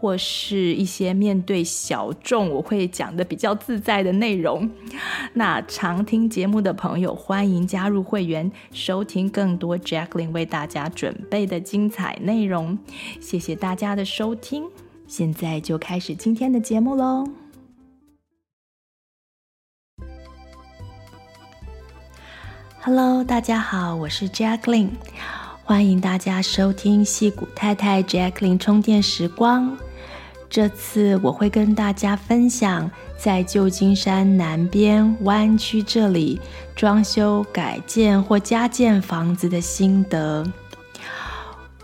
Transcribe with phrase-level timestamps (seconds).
[0.00, 4.70] 或是一些面对小众，我会讲的比较自在的内容。
[5.34, 12.78] 那常听节目的朋友，欢迎加入会员，收听更多 Jacqueline 为大家准备的精彩内容。
[13.20, 14.64] 谢谢大家的收听，
[15.06, 17.28] 现在就开始今天的节目喽。
[22.80, 24.92] Hello，大家好，我是 Jacqueline，
[25.62, 29.76] 欢迎大家收听戏骨太太 Jacqueline 充电时光。
[30.50, 36.40] 这次我会跟大家分享在旧金山南边湾区这里
[36.74, 40.44] 装修改建或加建房子的心得。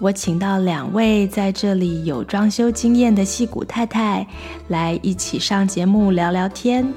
[0.00, 4.26] 我请到两位在这里有装修经验的戏骨太太
[4.66, 6.92] 来一起上节目聊聊天。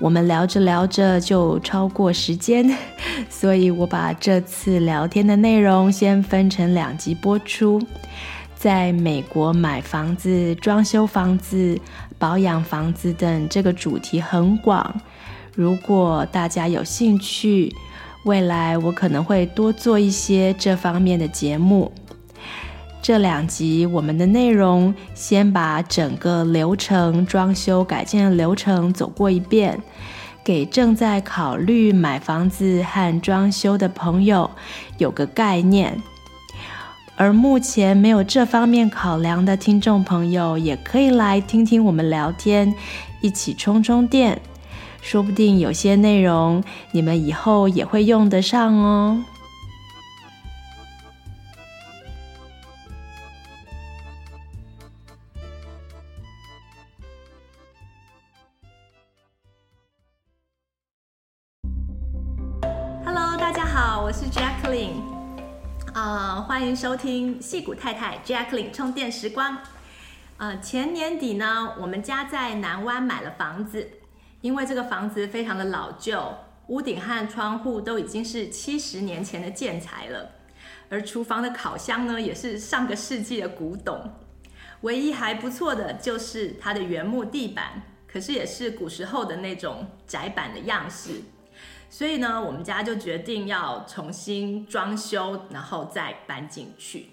[0.00, 2.72] 我们聊着聊着就超过时间，
[3.28, 7.82] 所以我把这次聊天的内容先分成两集播出。
[8.58, 11.80] 在美国买房子、装修房子、
[12.18, 15.00] 保养房子等，这个主题很广。
[15.54, 17.72] 如果大家有兴趣，
[18.24, 21.92] 未来我可能会多做一些这方面的节目。
[23.00, 29.80] 这两集我们的内容，先把整个流程、装修改建的流程走过一遍，
[30.42, 34.50] 给正在考虑买房子和装修的朋友
[34.98, 36.02] 有个概念。
[37.20, 42.72] 而目前没有这方面考量的听众朋友，也可以来听听我们聊天，
[43.20, 44.40] 一起充充电，
[45.02, 49.20] 说不定有些内容你们以后也会用得上哦。
[66.68, 69.56] 迎收听戏谷太太 Jacqueline 充电时光。
[70.36, 73.88] 呃，前年底呢，我们家在南湾买了房子，
[74.42, 76.36] 因为这个房子非常的老旧，
[76.66, 80.30] 屋顶和窗户都已经是七十年前的建材了，
[80.90, 84.12] 而厨房的烤箱呢，也是上个世纪的古董。
[84.82, 91.22] 唯一还不错的就是它的原木地板，可是也是古时候的那种窄板的样式。
[91.90, 97.10] 所以呢，我们家就决定要重新装修，然后再搬进去。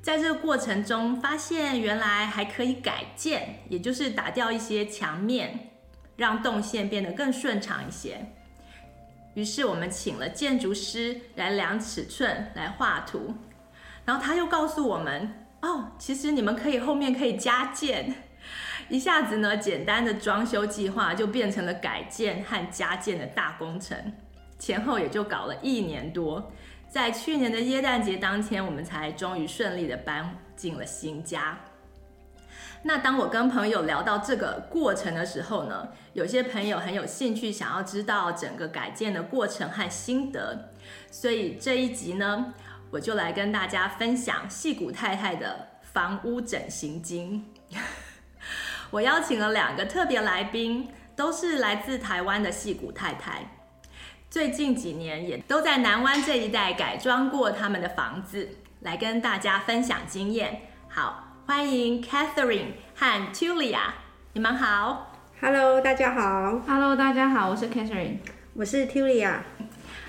[0.00, 5.70] 在这个过程中，发现原来还可以改建，也就是打掉一些墙面，
[6.16, 8.32] 让动线变得更顺畅一些。
[9.34, 13.34] 于是我们请了建筑师来量尺寸、来画图，
[14.04, 18.14] 然后他又告诉我们：哦，其实你们可以后面可以加建。
[18.88, 24.12] 一下子呢，简单的装修计划就变成了改建和加建的大工程，
[24.58, 26.50] 前后也就搞了一年多。
[26.88, 31.58] 在去年的耶诞节当天，我们才终于顺利的搬进了新家。
[32.82, 40.70] 那当我跟朋友聊到这个过程的时候呢，有些朋友很有兴趣，想要知道整个改建的过程和心得，
[41.10, 42.54] 所以这一集呢，
[42.90, 47.44] 我就来跟大家分享戏谷太太的房屋整形经。
[48.90, 53.46] 我邀请了两个特别来宾，都是来自台湾的戏骨太太，
[54.30, 58.48] 最近几年也都在南湾这一带改装过他们的房子，
[58.80, 60.62] 来跟大家分享经验。
[60.88, 63.90] 好，欢迎 Catherine 和 Tulia，
[64.32, 65.12] 你们好。
[65.42, 66.58] Hello，大家好。
[66.66, 68.16] Hello，大家好，我是 Catherine，
[68.54, 69.34] 我是 Tulia。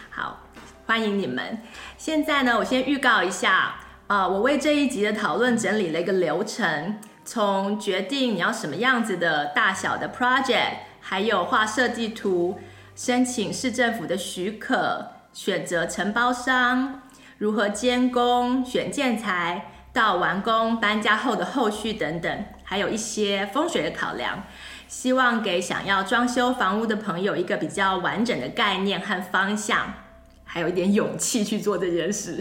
[0.10, 0.40] 好，
[0.86, 1.62] 欢迎你们。
[1.98, 3.76] 现在呢，我先预告一下，
[4.08, 6.98] 呃，我为这一集的讨论整理了一个流程。
[7.32, 12.60] 从决定你要什么样子的大小的 project，还有画设计图、
[12.96, 17.04] 申请市政府的许可、选择承包商、
[17.38, 24.46] 如何监工、选建材，到完工搬家后的后续等等，还有一些风水的考量，
[24.88, 29.94] 希望给想要装修房屋的朋友一个比较完整的概念和方向，
[30.44, 32.40] 还有一点勇气去做这件事。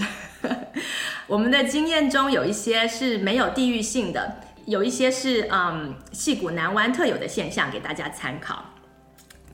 [1.28, 4.36] 我们的经验中有一些是没有地域性的。
[4.68, 8.66] 有一些是嗯，矽谷南湾特有的现象，给大家参考。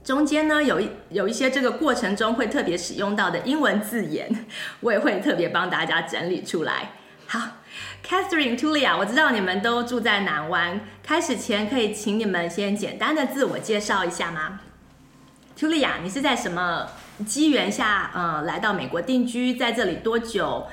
[0.03, 4.45] 中间呢，有一有一些这个过程中会特别使用到的英文字眼，
[4.81, 6.91] 我也会特别帮大家整理出来。
[7.29, 7.41] 好
[8.05, 10.81] ，Catherine、Tulia，我知道你们都住在南湾。
[11.05, 14.61] 开始前，可以请你们先简单的自我介绍一下吗
[15.57, 16.89] ？Tulia，你是在什么
[17.25, 20.67] 机缘下，呃，来到美国定居，在这里多久？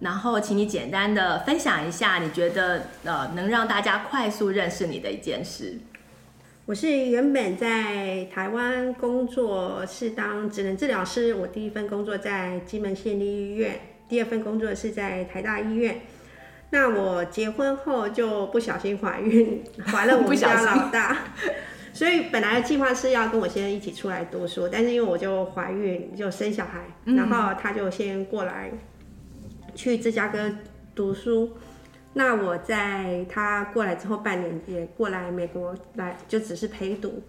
[0.00, 5.78] 然后，请你简单的分享一下，你觉得呃，能让大家快速认识你的一件事。
[6.66, 11.32] 我是原本在台湾工作，是当职能治疗师。
[11.34, 16.00] 我第一份工作在金门县立医院，第二份工作是在台大医院。
[16.70, 21.16] 那我结婚后就不小心怀孕，怀了我们家老大，
[21.94, 26.80] 所以本来的计划是要跟我先生一起出来读书，但是因为我就怀孕就生小孩，
[27.14, 28.72] 然后他就先过来。
[29.76, 30.50] 去芝加哥
[30.94, 31.52] 读书，
[32.14, 37.22] 那我在他过来之后半年也过来美国来，就只是陪读。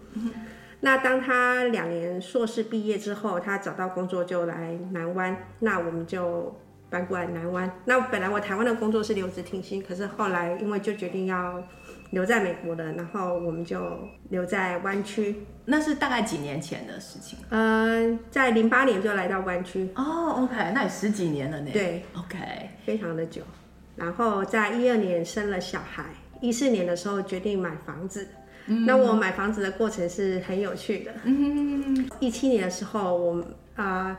[0.80, 6.56] 那当他两年硕士毕业之后，他找到工作就来南湾，那我们就
[6.88, 7.70] 搬过来南湾。
[7.84, 11.62] 那本来我台湾的工作是留职停薪，可是后来因为就决定要
[12.10, 13.98] 留在美国的，然后我们就
[14.30, 15.44] 留在湾区。
[15.66, 17.38] 那是大概几年前的事情。
[17.50, 19.90] 嗯，在零八年就来到湾区。
[19.94, 21.70] 哦，OK，那也十几年了呢。
[21.72, 22.38] 对，OK，
[22.86, 23.42] 非常的久。
[23.94, 26.06] 然后在一二年生了小孩，
[26.40, 28.26] 一四年的时候决定买房子。
[28.66, 28.86] 嗯。
[28.86, 31.12] 那我买房子的过程是很有趣的。
[31.24, 32.08] 嗯。
[32.18, 33.40] 一七年的时候，我
[33.76, 34.16] 啊、呃，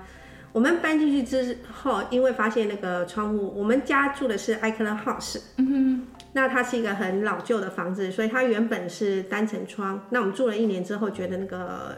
[0.51, 5.41] 我们搬进去之后，因为发现那个窗户，我们家住的是 Eichler House。
[5.57, 6.05] 嗯。
[6.33, 10.05] 那它是一个很老旧的房子，所以它原本是单层窗。
[10.11, 11.97] 那我们住了一年之后，觉得那个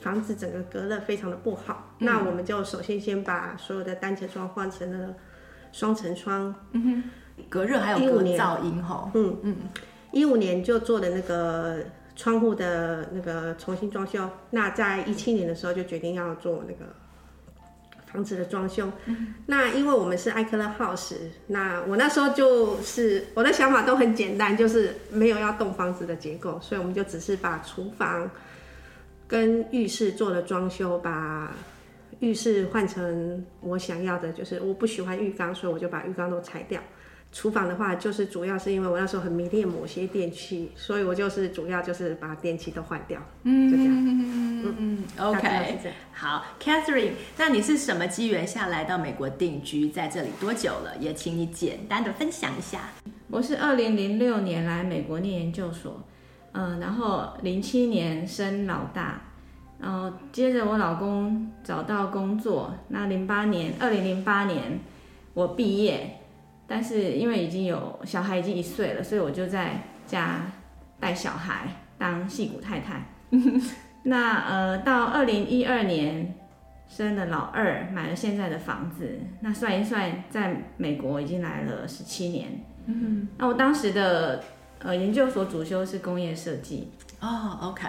[0.00, 1.94] 房子整个隔热非常的不好。
[1.98, 5.14] 嗯、那我们就首先先把所有的单层窗换成了
[5.72, 6.54] 双层窗。
[6.72, 6.82] 嗯
[7.36, 9.10] 哼，隔热还有隔噪音哈。
[9.14, 9.56] 嗯嗯，
[10.12, 11.78] 一五年就做的那个
[12.14, 14.28] 窗户的那个重新装修。
[14.50, 16.86] 那在一七年的时候就决定要做那个。
[18.16, 21.16] 房子的装修，嗯，那因为我们是艾克勒 house，
[21.46, 28.30] 那我那时候就是我的想法都很简单，就是没有要动房子的结构，所以我们就只是把厨房
[29.28, 31.52] 跟浴室做了装修，把
[32.20, 36.80] 浴室换成我想要的，就是我不喜欢浴缸，所以我就把浴缸都拆掉。
[37.38, 45.78] 厨房的话，就是主要是因为我那时候很迷恋某些电器，所以我就是主要就是把电器都换掉，嗯，就这样，嗯嗯，OK，
[46.14, 50.96] 好，Catherine，那你是什么机缘下来到美国定居，在这里多久了？
[50.98, 52.88] 也请你简单的分享一下。
[53.28, 56.02] 我是二零零六年来美国念研究所，
[56.52, 59.20] 嗯，然后零七年生老大，
[59.78, 64.80] 然后接着我老公找到工作，那零八年，二零零八年
[65.34, 66.20] 我毕业。
[66.66, 70.40] 但是因为已经有小孩已经一岁了，所以我就在家
[70.98, 73.06] 带小孩当戏骨太太。
[74.04, 76.34] 那呃，到二零一二年
[76.88, 79.18] 生了老二，买了现在的房子。
[79.40, 82.64] 那算一算，在美国已经来了十七年。
[82.86, 84.42] 嗯，那我当时的
[84.78, 86.92] 呃研究所主修是工业设计。
[87.20, 87.82] 哦，OK。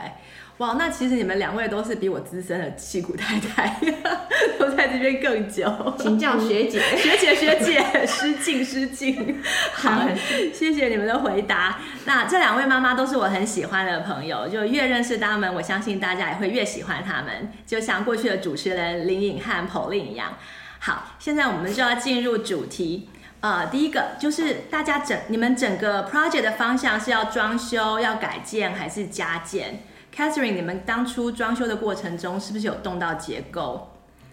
[0.57, 3.80] 哇，那其实你们两位都是比我资深的戏骨太太，
[4.57, 5.71] 都在这边更久。
[6.00, 9.39] 请教 学姐，学姐 学姐，失敬失敬。
[9.74, 10.07] 好，
[10.51, 11.77] 谢谢你们的回答。
[12.06, 20.38] 那这两位妈妈都是我很喜欢的朋友，就越认识他们，我相信大家也会越喜欢他们，就像过去的主持人林颖和 Pauline 一样。
[20.80, 23.09] 好，现在我们就要进入主题。
[23.42, 29.83] 呃，第一个就是大家整你们整个 project 的方向是要装修、要改建还是加建
[30.18, 33.90] ？Catherine，你们当初装修的过程中是不是有动到结构？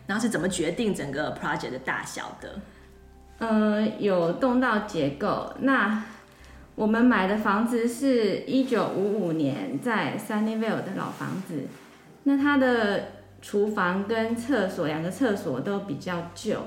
[0.07, 2.61] 然后是怎么决定整个 project 的大小的？
[3.38, 5.53] 呃，有动到结构。
[5.61, 6.05] 那
[6.75, 11.69] 我们买的房子是一九五五年在 Sunnyvale 的老房子，
[12.23, 13.09] 那它的
[13.43, 16.61] 厨房跟厕所两个厕所都比较旧，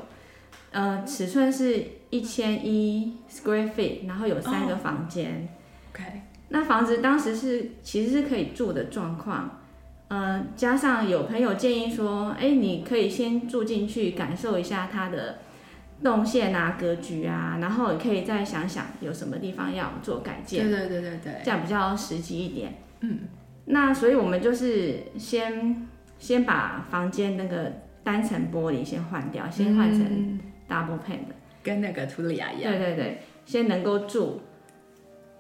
[0.71, 5.50] 呃，尺寸是一千一 square feet，然后有三个房间。
[5.95, 6.21] Oh, OK。
[6.49, 9.59] 那房子当时是其实是可以住的状况，
[10.07, 15.39] 呃，加上有朋友建议说，哎，你可以先住进去感受一下它的
[16.01, 20.69] 动线啊、格局啊，然后你可以再想想有什么地方要做改建。
[20.69, 22.77] 对对对对对，这样比较实际一点。
[23.01, 23.19] 嗯，
[23.65, 25.85] 那所以我们就是先
[26.17, 27.73] 先把房间那个
[28.05, 30.39] 单层玻璃先换掉，先换成
[30.69, 32.71] double pane 的，跟那个图里亚一样。
[32.71, 34.39] 对对对，先能够住。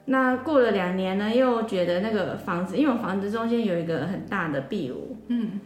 [0.09, 5.59] 那过了两年呢，又觉得那个房子，因为我房子中间有一个很大的壁炉，嗯，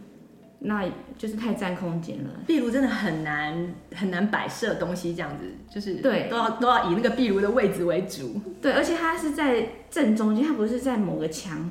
[0.58, 0.84] 那
[1.16, 2.30] 就是太占空间了。
[2.44, 8.40] 壁炉真的很难很难摆设东西，这样子就是对，都要都要以那个壁炉的位置为主。
[8.60, 11.70] 对，而且它是在正中间，它不是在某个墙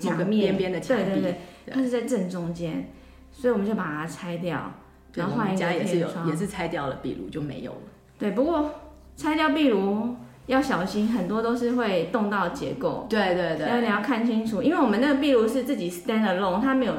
[0.00, 2.90] 墙面边边的墙壁，对对对，它是在正中间，
[3.30, 4.74] 所以我们就把它拆掉，
[5.14, 7.78] 然后换一个家也是有也是拆掉了壁炉就没有了。
[8.18, 8.74] 对，不过
[9.16, 10.16] 拆掉壁炉。
[10.48, 13.06] 要小心，很多都是会动到结构。
[13.08, 16.94] 对对对，所以你要看清楚，因为我们那个壁炉是自己 stand alone，它没有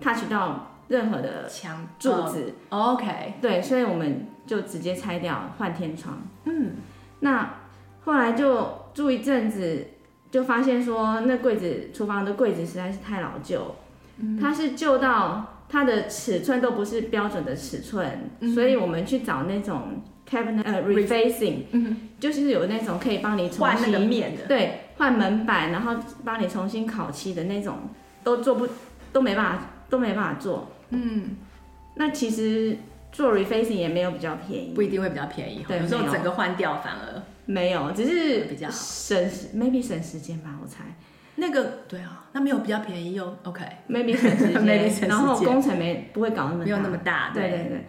[0.00, 2.54] touch 到任何的墙柱子。
[2.70, 6.22] 哦、OK，对，所以我们就直接拆掉，换天窗。
[6.44, 6.76] 嗯，
[7.20, 7.56] 那
[8.04, 9.88] 后来就住一阵子，
[10.30, 13.74] 就发现说那柜子，厨房的柜子实在是太老旧，
[14.18, 20.00] 嗯、它是旧到它的尺寸都不是标准的尺寸，嗯、所以我们去找那种。
[20.28, 27.78] Cabinet 呃 refacing，嗯，就是有那种可以帮你重新换那个面的，对，换门板，然后帮你重新烤漆的那种，
[28.22, 28.66] 都做不
[29.12, 30.72] 都没办法都没办法做。
[30.90, 31.36] 嗯，
[31.96, 32.76] 那其实
[33.12, 39.16] 做 refacing 也没有比较便宜，不一定会比较便宜，对，有时候整个换掉反而没有，只是比较省
[39.54, 40.84] ，maybe 省时间吧，我猜。
[41.36, 47.84] 那个对啊，那没有比较便宜哦，OK，maybe 省时间，然后工程没不会搞那么大，没有那么大，对对对。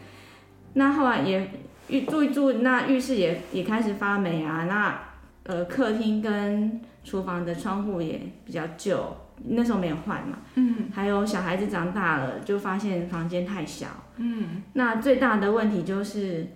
[0.73, 1.49] 那后来也。
[1.87, 4.65] 浴住一住，那浴室也也开始发霉啊。
[4.65, 4.99] 那
[5.43, 9.15] 呃，客厅跟厨房的窗户也比较旧，
[9.49, 10.39] 那时候没有换嘛。
[10.55, 10.89] 嗯。
[10.93, 13.87] 还有小孩子长大了，就发现房间太小。
[14.17, 14.63] 嗯。
[14.73, 16.47] 那最大的问题就是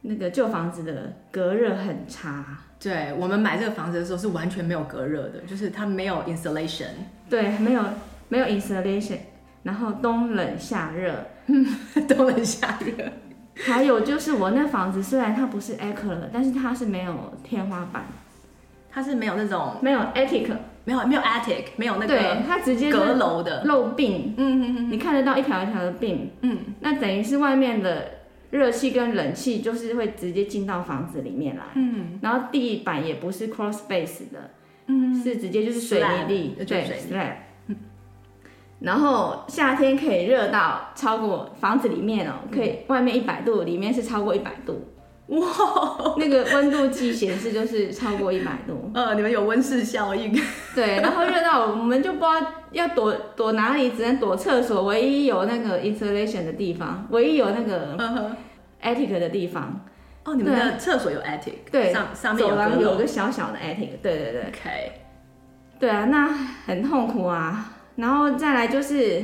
[0.00, 2.44] 那个旧房子的隔热很差。
[2.80, 6.88] 对，我们买这个房子的时候是完全没有隔热的，就是它没有 insulation。
[7.30, 7.84] 对，没有
[8.28, 9.18] 没有 insulation，
[9.62, 11.14] 然后冬冷夏热。
[11.46, 11.64] 嗯，
[12.08, 12.92] 冬冷夏热。
[13.54, 18.06] 还有就是我那房子虽然它不是 acre 但是它是没有天花板，
[18.90, 20.50] 它是没有那种没有 attic，
[20.84, 28.08] 没有没有 attic，没有那个对，它直接阁楼的漏病，嗯嗯嗯，你看得到一条一条的病，嗯，那等于是外面的
[28.50, 34.50] 热气跟冷气就是会直接进到房子里面来，嗯，然后地板也不是 cross space 的，
[34.86, 37.36] 嗯，是直接就是水泥地，对，对。
[38.82, 44.88] 然后夏天可以热到超过房子里面哦，可以外面一百度，里面是超过一百度，
[45.28, 45.38] 哇！
[46.18, 48.90] 那个温度计显示就是超过一百度。
[48.94, 50.32] 呃，你们有温室效应。
[50.74, 57.96] 对，然后热到我们就不知道要躲躲哪里，只能躲厕所，唯一有那个 insulation 的地方，唯一有那个
[58.82, 59.80] attic 的地方。
[60.24, 61.70] 哦，你们的厕所有 attic？
[61.70, 63.90] 对，上上面有走廊有个小小的 attic。
[64.02, 64.42] 对对对。
[64.42, 64.92] OK。
[65.78, 66.28] 对啊，那
[66.66, 67.74] 很痛苦啊。
[67.96, 69.22] 然后再来就是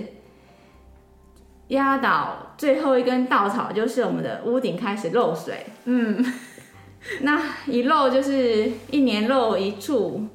[1.68, 5.66] 压倒最后一根稻草，就是我们的屋顶开始漏水。
[5.84, 6.24] 嗯，
[7.22, 10.26] 那一漏就是一年漏一处，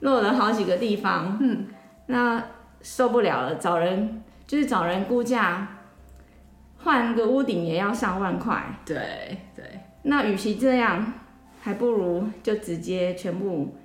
[0.00, 1.38] 漏了好几个地方。
[1.40, 1.66] 嗯，
[2.06, 2.42] 那
[2.80, 5.78] 受不了了，找人就是找人估价，
[6.78, 8.80] 换个屋顶也要上万块。
[8.84, 9.64] 对对，
[10.02, 11.12] 那与其这样，
[11.60, 13.76] 还不如就直接全部。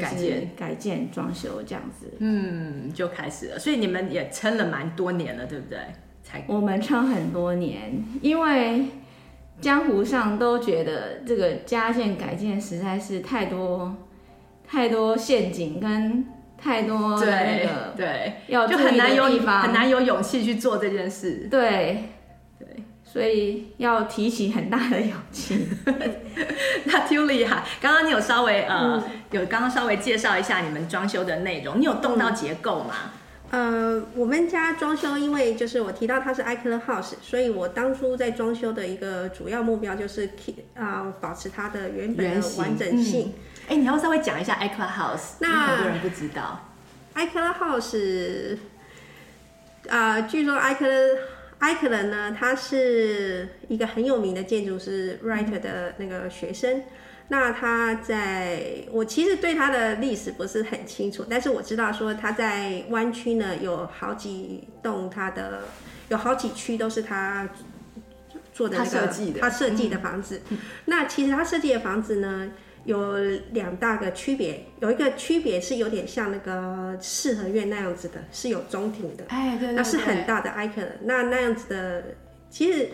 [0.00, 3.58] 改建、改建、装修这样子，嗯，就开始了。
[3.58, 5.78] 所以你们也撑了蛮多年了，对不对？
[6.22, 8.86] 才我们撑很多年，因为
[9.60, 13.96] 江湖上都觉得这个加建改建实在是太多
[14.66, 16.24] 太多陷阱跟
[16.56, 22.04] 太多的那个对，要就很难有很难有勇气去做这件事，对
[22.58, 22.68] 对。
[23.04, 25.66] 所以要提起很大的勇气。
[26.84, 31.80] 那 Tuly 哈，刚刚你有稍微呃，嗯、有刚刚稍微介绍一下你们装修的内容。
[31.80, 32.94] 你有动到结构吗？
[33.50, 43.34] 呃，我们家装修，因为就是我提到它是 iColor House，所以我当初在装修的一个主要目标就是 keep 啊、呃，保持它的原本的完整性。
[43.66, 46.66] 哎、嗯欸，你要稍微讲一下 iColor House，那很多人不知道。
[47.14, 48.56] iColor House，
[49.90, 50.54] 啊、呃，据说
[51.62, 56.82] iColor iColor 呢，他是一个很有名的建筑师 Wright 的那个学生。
[57.28, 65.62] 那他在我其实对他的历史不是很清楚，但是我知道说他在湾区呢有好几栋，他的
[66.08, 67.48] 有好几区都是他
[68.52, 70.42] 做的那个他设计的他设计的房子。
[70.50, 72.50] 嗯、那其实他设计的房子呢，
[72.84, 73.16] 有
[73.52, 80.88] 两大个区别，有一个区别是有点像那个四合院那样子的，是有中庭的，哎，对，对，对，那是很大的 icon。
[81.04, 82.16] 那那样子的，
[82.50, 82.88] 其实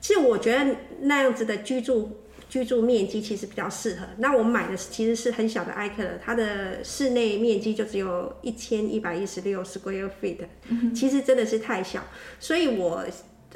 [0.00, 4.06] 其实我觉得那样子的居住居住面积其实比较适合。
[4.16, 10.38] 那我买的其实是很小的 icon，它的室内面积就只有一千一百一十六 square feet，
[10.94, 12.02] 其实真的是太小，
[12.40, 13.04] 所以我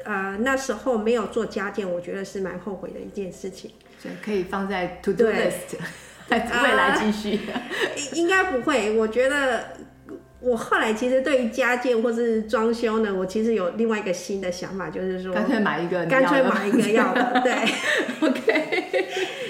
[0.04, 3.70] 呃那时候没有做加建，我觉得是蛮后悔的一件事情。
[3.98, 5.76] 所以可以放在 to do list，
[6.30, 6.38] 未
[6.74, 7.38] 来继续。
[7.38, 9.64] Uh, 应该不会，我觉得
[10.40, 17.52] 我后来其实对于家建或是装修呢，我其实有另外一个新的想法，就是说干脆买一个，干脆买一个要的，对，
[18.28, 18.84] OK。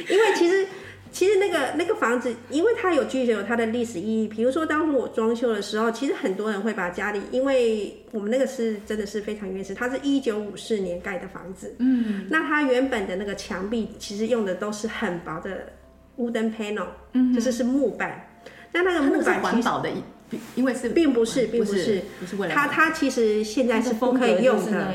[0.08, 0.66] 因为其实。
[1.10, 4.28] 其实那个那个房子，因为它有具有它的历史意义。
[4.28, 11.74] 比如说，当初我装修的时候，其实很多人会把家里，因为我们那个是真的是非常原始，它是一九五四年盖的房子。
[11.78, 15.72] 嗯，那它原本的那个墙壁其实用的都是很薄的
[16.18, 18.28] wooden panel，嗯，就是是木板。
[18.70, 19.88] 那那个木板环保的，
[20.54, 24.92] 因为是并不是，并不是，不是为了它它其实现在是不可以用的。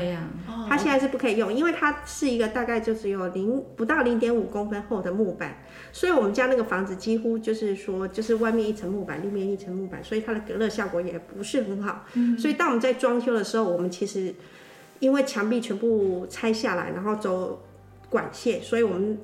[0.74, 5.58] 它现在是不可以用，因为它是一个大概就只有零不到零点五公分厚的木板，
[5.92, 12.04] 所以我们家那个房子几乎就是说，就是外面一层木板，里面一层木板，所以它的隔热效果也不是很好。
[12.14, 14.34] 嗯，所以当我们在装修的时候，我们其实
[14.98, 17.62] 因为墙壁全部拆下来，然后走
[18.10, 19.16] 管线，所以我们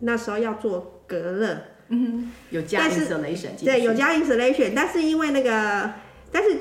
[0.00, 1.56] 那时候要做隔热。
[1.88, 5.92] 嗯，有加 insulation，对，有加 insulation，但是因为那个，
[6.30, 6.58] 但是。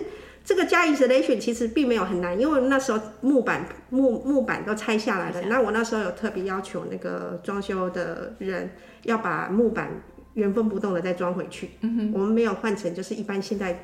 [0.50, 5.40] 这个加 insulation 其实并没有很难，因为那时候木板木木板都拆下来了。
[5.44, 8.72] 那我那时候有特别要求那个装修的人
[9.04, 9.92] 要把木板
[10.34, 11.70] 原封不动的再装回去。
[11.82, 13.80] 嗯哼，我们没有换成就是一般现在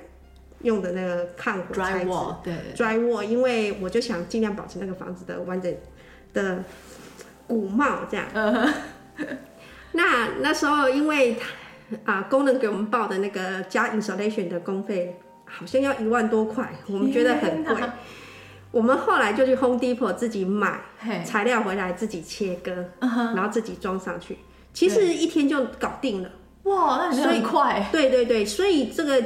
[0.63, 2.09] 用的那个抗火材质。
[2.09, 5.71] Drywall，对，Drywall，因为我就想尽量保持那个房子的完整
[6.33, 6.63] 的
[7.45, 8.25] 古貌这样。
[8.33, 8.65] Uh
[9.19, 9.27] huh.
[9.91, 11.37] 那那时候因为
[12.05, 15.19] 啊工人给我们报的那个加 insulation 的工费。
[15.57, 17.75] 好像要一万多块，我们觉得很贵。
[18.71, 20.81] 我们后来就去 Home Depot 自己买
[21.23, 23.35] 材料回来，自己切割，uh huh.
[23.35, 24.37] 然后自己装上去。
[24.73, 26.29] 其实一天就搞定了。
[26.63, 27.87] 哇，那很快。
[27.91, 29.23] 对对对，所以这个。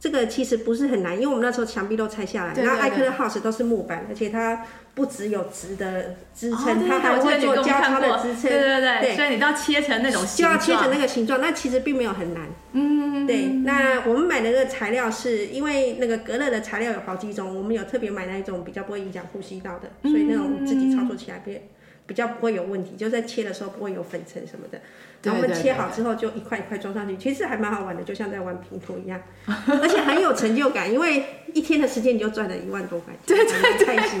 [0.00, 4.62] 这个其实不是很难，因为我们那时候墙壁都拆下来，那艾克的 house 都是木板，而且它
[4.94, 8.42] 不只有直的支撑，哦、它还会做交叉的支撑。
[8.42, 12.46] 对对对，对所以你都要切成那种形状，就要切成那个形状，那其实并没有很难。
[12.72, 13.46] 嗯，对。
[13.64, 21.58] 那我们买的那个材料是因为那个隔热的材料有好几种，我们有特别买那一种比较不会影响呼吸道的，所以那种自己操作起来比
[22.06, 24.78] 比较不会有问题，就在切的时候不会有粉尘什么的。
[25.22, 31.24] 然后我们切好之后就一块一块装上去，其实还蛮好玩的，就像在玩拼图一样，而且很有成就感，因为
[31.54, 34.20] 一天的时间你就赚了一万多块， 对对对，开心。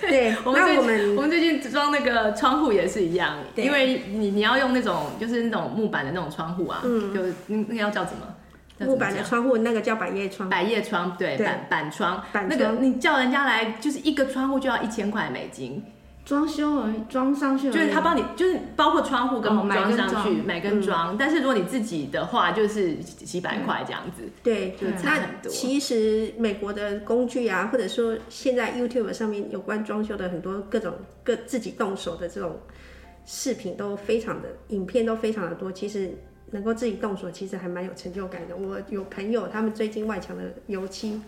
[0.08, 8.26] 对，那我们我们最近装那个窗户也是一样，因为你你要用那种就是那种木板的那种窗户啊，嗯，就那个要叫什么？
[8.80, 15.82] 木板的窗户那个叫百叶窗，百叶窗，对，板板窗，那个你叫人家来就是一个窗户就要一千块美金。
[16.28, 21.16] 装修而已，装上去就是他帮你，就是包括窗户跟装上去，买跟装。
[21.16, 24.24] 但是如果你自己的话，就是几百块这样子。
[24.42, 25.50] 对，就差很多。
[25.50, 30.92] 其实美国的工具啊，或者说现在 YouTube 上面有关装修的很多各种
[31.24, 32.60] 各自己动手的这种
[33.24, 35.72] 视频都非常的，影片都非常的多。
[35.72, 36.10] 其实
[36.50, 38.54] 能够自己动手，其实还蛮有成就感的。
[38.54, 41.18] 我有朋友，他们最近外墙的油漆。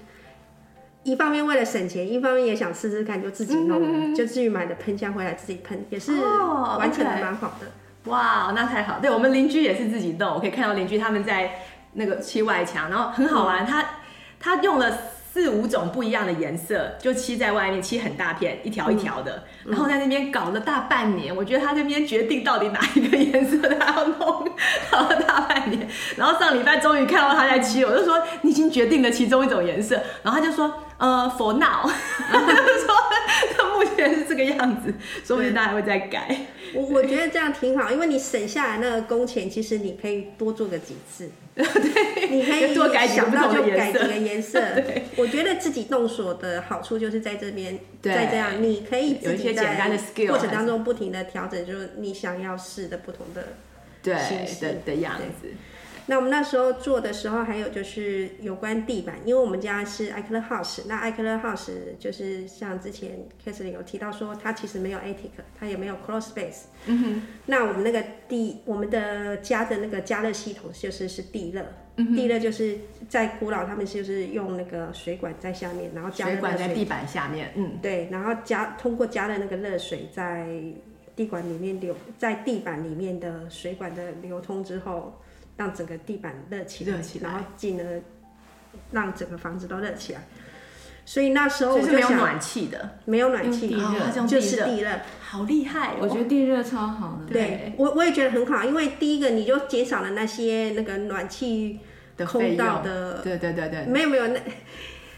[1.03, 7.67] 一方面为了省钱，一方面也想试试看，就自己弄，嗯、就至于买的喷枪回来自己喷，也是完成的蛮好的。
[8.11, 8.99] 哇，那太好！
[9.01, 11.61] 对，我们邻居也是自己弄，我可以看到邻居他们在
[11.95, 13.85] 那个砌外墙，然后很好玩，嗯、他
[14.39, 14.99] 他用了。
[15.33, 21.35] 四五种不一样的颜色，就漆在外面，漆很大片，一条一条的，嗯、然后在那边搞了大半年。
[21.35, 24.49] 我觉得他那边决定到底哪一个颜色他要 弄，
[24.91, 25.89] 搞了大半年。
[26.17, 31.89] 然后上礼拜终于看到他在漆，我就说你已经决定了其中一种颜色，然后他就说呃，for now，
[32.29, 32.95] 他就说
[33.57, 34.93] 他目前是这个样子，
[35.25, 36.37] 说不定他还会再改。
[36.75, 41.31] 我我觉得这样挺好，因为你省下来那个工钱，其实你可以多做个几次。
[41.55, 44.61] 对，你可以多改想到就改几个颜色。
[44.81, 53.49] 对，我觉得自己动手的好处就是在这边，在这样你可以有一些简单的 skill，过程当中不停的调整，就是你想要试的不同的
[54.03, 54.15] 对
[54.61, 55.49] 的的样子。
[56.07, 63.11] 那我们那时候做的时候，还有就是有关地板，因为我们家是艾克勒 house，那艾克勒 house 就是像之前
[63.45, 66.63] k a t h e r i n 有提到说，它其实没有 attic，它也没有 crawl space。
[66.87, 67.23] 嗯哼。
[67.47, 71.65] 那我们那个地，我们的家的那个加热系统就是是地热，
[71.97, 72.77] 地热就是
[73.09, 80.49] 在古老他们就是用那个水管在下面，然后加热水管在地板下面，嗯，对，然后加通过加热那个热水在
[81.15, 85.21] 地管里面流，在地板里面的水管的流通之后。
[85.57, 87.31] 让整个地板热起来，起来。
[87.31, 88.03] 然后进而
[88.93, 90.21] 让整个房子都热起来。
[91.05, 93.77] 所以那时候我就想，没有暖气的，没有暖气，
[94.29, 95.95] 就是地热，好厉害！
[95.99, 97.33] 我觉得地热超好的。
[97.33, 101.81] 对，我我也觉得很好，因为第一个你就减少了那些那个暖气
[102.17, 104.41] 的空道的，对对对对，没有没有那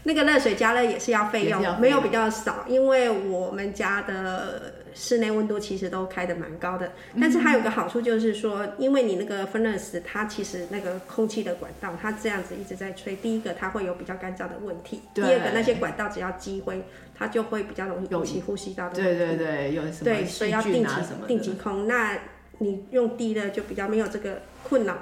[0.03, 4.82] 那个热水加热也是要费用，没有比较少，因为我们家的。
[4.95, 16.83] 室内温度其实都开的蛮高的，但是它有个好处就是说，因为你那个 furnace 它其实那个空气的管道，它这样子一直在吹，第一个它会有比较干燥的问题，第二个那些管道只要积灰，
[17.17, 19.17] 它就会比较容易引起呼吸道的问题。
[19.17, 20.95] 对对对，有什么对，所以要定期
[21.27, 21.87] 定期空。
[21.87, 22.19] 那
[22.59, 24.97] 你用低的就比较没有这个困扰，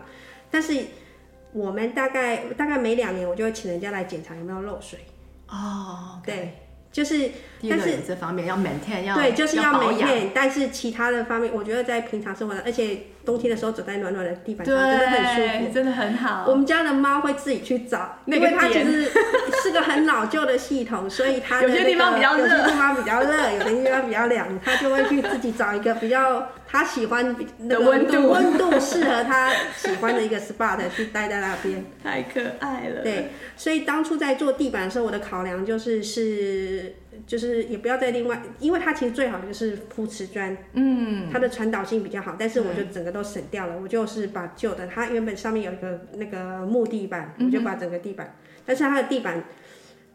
[0.49, 0.73] 但是
[1.51, 4.99] 我们大概大概每两年我就会请人家来检查有没有漏水。
[5.47, 6.53] 哦，对。
[6.91, 7.31] 就是，
[7.69, 10.09] 但是这方面要 maintain，要对，就是要保养。
[10.33, 16.45] 但是其他的方面，我觉得在平常生活的，而且冬天的时候走在暖暖的地板上，真的很舒服，真的很好。
[16.47, 19.09] 我们家的猫会自己去找，因为它其实
[19.61, 27.35] 是个很老旧的系统，所以它、那个、有些地方比较热，有些地方比较热，有的地方比较凉，它就会去自己找一个比较它喜欢
[27.69, 31.85] 的温度，温度适合它喜欢的一个 spot 去待在那边。
[32.03, 33.01] 太可爱了。
[33.03, 36.95] 对，所以当初在做地板的时候，我的考量就是是。
[37.27, 49.43] 就是也不要再另外，因为它其实最好的就是铺瓷砖，嗯，它的传导性比较好，但是我就整个都省掉了，我就是把旧的，它原本上面有一个那个木地板，我就把整个地板，但是它的地板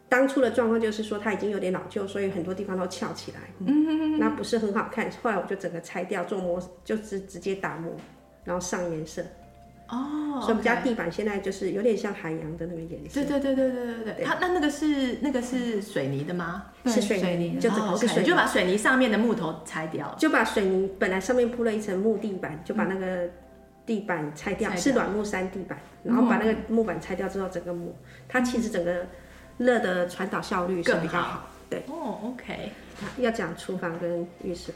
[0.09, 7.93] 当初的状况就是说它已经有点老旧，所以很多地方都翘起来，嗯，那不是很好看，后来我就整个拆掉做模，就是直接打磨，
[8.43, 9.21] 然后上颜色。
[9.89, 9.95] 哦
[10.35, 10.45] ，oh, okay.
[10.45, 13.23] 所以我们家地板现在就是有点像海洋的那个颜色。
[13.23, 14.25] 对对对对对对对。
[14.25, 16.65] 它那那个是那个是水泥的吗？
[16.85, 18.27] 是水泥，就整个是水泥。
[18.27, 20.13] 就把水泥上面的木头拆掉。
[20.17, 23.29] 就把水泥本来上面铺了一层木地板，就把那个
[23.87, 27.95] 地板拆掉，是软木杉地板，然后把那个木板拆掉之后，整个木
[28.29, 29.07] 它其实整个
[29.57, 31.49] 热的传导效率是比较好。
[31.67, 31.81] 对。
[31.87, 32.71] 哦，OK。
[33.17, 34.71] 要讲厨房跟浴室。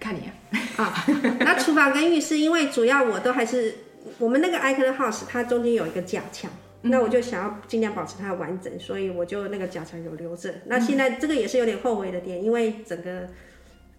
[0.00, 0.30] 看你
[0.76, 1.04] 啊。
[1.40, 3.74] 那厨房跟浴室，因为主要我都还是。
[4.18, 6.50] 我们那个 Icon House 它中间有一个假墙，
[6.82, 10.52] 嗯、那我就想要尽量保持它的完整，所以我就那个假墙有留着。
[10.66, 13.28] 那现在这个也是有点后悔的点，因为整个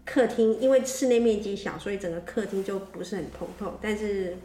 [0.05, 3.79] 客厅因为室内面积小，所以整个客厅就不是很通透。
[3.81, 4.37] 但是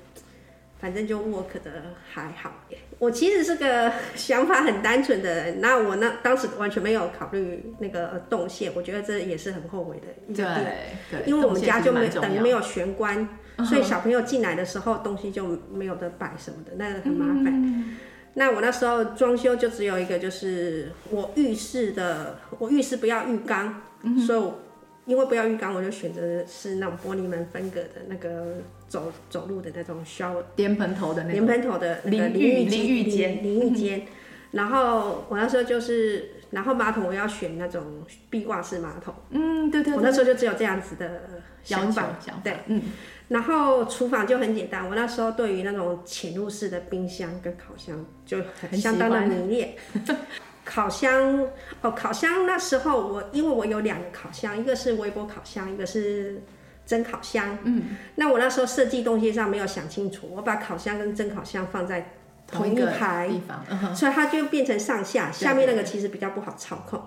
[0.81, 2.65] 反正就 work 的还好。
[2.99, 10.77] 我其实是个想法很单纯的人，那我那当时完全没有考虑那个动线，我觉得这也是很后悔的一个点。
[11.11, 13.29] 对，因为我们家就没等于没有玄关。
[13.69, 17.47] 所以小朋友进来的时候，东西就没有得摆什么的，那个很麻烦。
[17.47, 17.97] 嗯、
[18.35, 24.61] 那我那时候装修就只有一个，就是我浴室的，我浴室不要浴缸，嗯、所以我
[25.09, 34.03] 因为不要浴缸，我就选择是那种玻璃门分隔的那个走走路的那种 shower 莲盆头的那种莲盆头的淋浴淋浴间淋浴间。
[34.51, 37.83] 然后我那时候就是，然后马桶我要选那种
[38.29, 39.15] 壁挂式马桶。
[39.31, 39.97] 嗯，对对，对。
[39.97, 41.23] 我那时候就只有这样子的
[41.63, 42.83] 想法，想法对，嗯。
[43.29, 49.75] 然后厨房就很简单，我那时候对于那种潜入式的冰箱跟烤箱就很相当的迷恋。
[50.69, 51.49] 烤箱
[51.81, 56.43] 哦，烤箱那时候我因为我有两个烤箱，一个是微波烤箱，一个是
[56.85, 57.57] 蒸烤箱。
[57.63, 62.13] 嗯，那我那时候设计东西上没有想清楚，我把烤箱跟蒸烤箱放在
[62.47, 67.03] 同一排地方，嗯、所以它就变成上下，下面那个其实比较不好操控。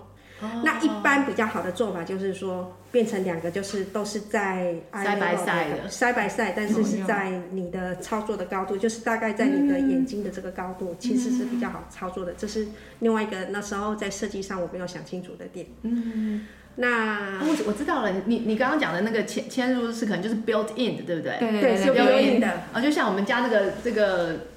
[0.63, 12.33] 那一般比较好的做法就是说，变成两个，就是都是在 side by side 的 side side，但是是在你的操作的高度，就是大概在你的眼睛的这个高度，其实是比较好操作的。
[12.37, 12.67] 这是
[12.99, 15.67] 另外一个那时候在设计上我没有想清楚的点。
[15.83, 21.37] 嗯， 那我我知道了，你你刚刚讲的那个嵌嵌入式可能就是 built in 的，对不对？
[21.39, 22.47] 对对对，是 built in 的。
[22.73, 24.50] 啊，就像我们家那个这个。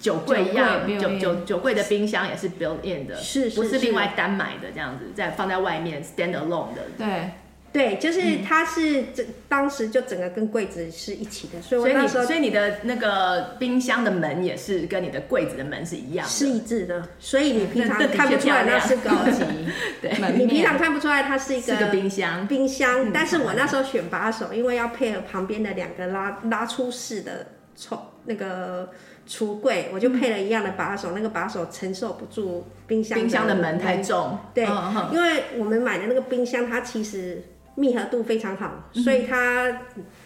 [0.00, 6.82] 酒柜一样，酒酒酒柜的冰箱也是 built in 的，是，不是另外单买的这样子，在放在外面 stand alone 的。
[6.96, 7.30] 对，
[7.70, 19.44] 对，就是它是这当时就整个跟柜子是一起的，所以我那时候，所以你的那个冰箱的门也是跟你的柜子的门是一样，是一致的，所以你平常看不出来那是高级，
[20.00, 28.90] 对，你平常看不出来它是一个冰箱，冰箱，但是我那时候选把手，因为要配合旁边的两个拉拉出式的抽那个。
[29.26, 34.38] 橱柜，我就配了一样的把手，嗯、那个把手承受不住冰箱冰箱的门太重。
[34.52, 37.42] 对，哦、因为我们买的那个冰箱，它其实
[37.74, 39.82] 密合度非常好，嗯、所以它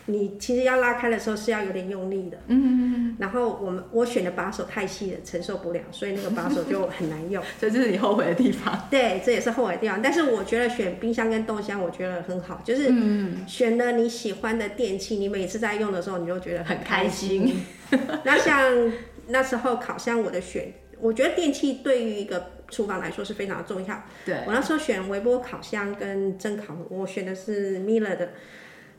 [0.07, 2.39] 你其实要拉开的时候是要有点用力的。
[2.49, 7.43] 嗯，然后我们我选的把手太细了，承受不了，所以那个把手就很难用。
[7.59, 8.87] 所以这是你后悔的地方。
[8.91, 10.03] 对，这也是后悔的地方。
[10.03, 12.93] 但是我觉得选冰箱跟冻箱，我觉得很好，就是
[13.47, 17.65] 选了你喜欢的电器，你每次在用的时候，你就觉得很开心。
[18.25, 18.93] 那像
[19.29, 24.03] 那时候烤箱，我的选，我觉得电器对于一个厨房来说是非常的重要。
[24.27, 28.31] 对，我那时候选微波烤箱跟蒸烤，我选的是 Miele 的。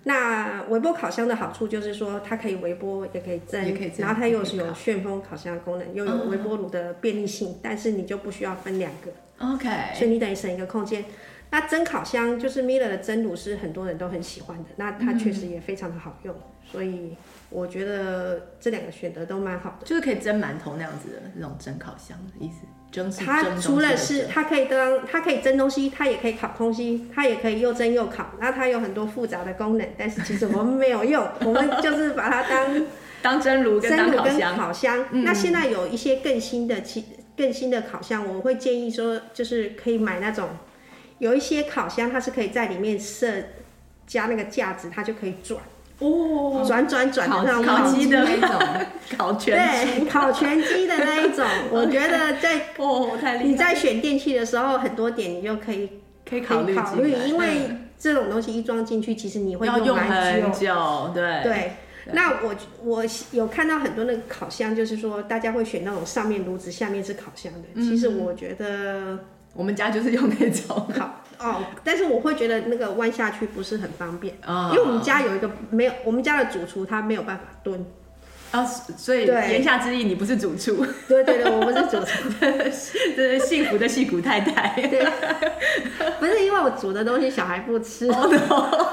[0.05, 9.11] 那微波烤箱的好处就是说，它可以微波，也可以蒸，也可以蒸，然后它又是有旋风烤箱的功能，又有微波炉的便利性，但是你就不需要分两个。
[9.39, 11.03] OK，所以你等于省一个空间。
[11.51, 16.33] 那蒸烤箱就是 Miele 的蒸炉，是很多人都很喜欢的，那它确实也非常的好用，
[16.65, 17.15] 所以。
[17.51, 22.65] 我觉得这两个选择都蛮好的，就是可以蒸馒头那样子的那种蒸烤箱的意思。
[22.95, 28.31] 蒸它除了是它可以当它可以蒸东西，它也可以烤东西，它也可以又蒸又烤。
[28.39, 32.85] 那它有很多复杂的功能，但是其实我们没有用，我们就是把它当
[33.21, 34.39] 当蒸炉跟当烤箱。
[34.39, 35.05] 跟烤箱。
[35.11, 37.03] 嗯、那现在有一些更新的其
[37.35, 40.49] 更新的烤箱，我会建议说，就是可以买那种
[41.19, 43.27] 有一些烤箱，它是可以在里面设
[44.07, 45.61] 加那个架子，它就可以转。
[45.99, 48.59] 哦，转转转的那种烤鸡的那种，
[49.17, 55.89] 烤全对，烤全鸡的那一种，我觉得在 哦，太厉害，你在选电器的时候，很多点你就可以
[56.29, 61.41] 可以考虑考虑，因为这种东西一装进去，其实你会用很久，久对。
[61.43, 61.71] 对。
[62.13, 67.61] 那我我有看到很多那个烤箱，就是说大家会选那种上面炉子，下面是烤箱的。
[67.73, 69.17] 嗯、其实我觉得
[69.55, 70.87] 我们家就是用那种。
[70.99, 77.85] 好哦，但是我会觉得那个弯下去不是很方便，哦、因为我们家有一个没有，我们家的主厨他没有办法蹲
[78.51, 80.85] 啊，所以言下之意你不是主厨。
[81.07, 84.81] 对对对，我不是主厨， 这是幸福的戏骨太太。
[84.81, 85.05] 对，
[86.19, 88.07] 不是因为我煮的东西小孩不吃。
[88.09, 88.91] Oh no.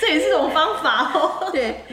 [0.00, 1.50] 这也是种方法哦。
[1.50, 1.84] 对，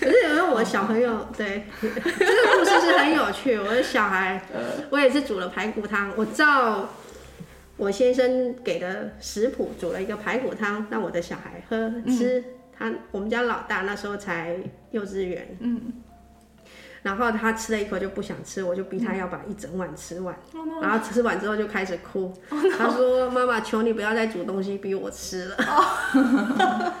[0.00, 3.56] 可是因为我小朋友，对，这个故事是很有趣。
[3.58, 4.42] 我的小孩，
[4.90, 6.88] 我也是煮了排骨汤，我照
[7.76, 12.42] 我先生给的食谱煮了一个排骨汤，让我的小孩喝吃。
[12.78, 14.56] 他我们家老大那时候才
[14.90, 15.92] 幼稚园，嗯。
[17.02, 20.36] 然后他吃了一口就不想吃，我就逼他要把一整碗吃完。
[20.54, 25.56] 嗯、然后吃完之后就开始哭，哦、他说：“妈妈，求你不要再煮东西逼我吃了。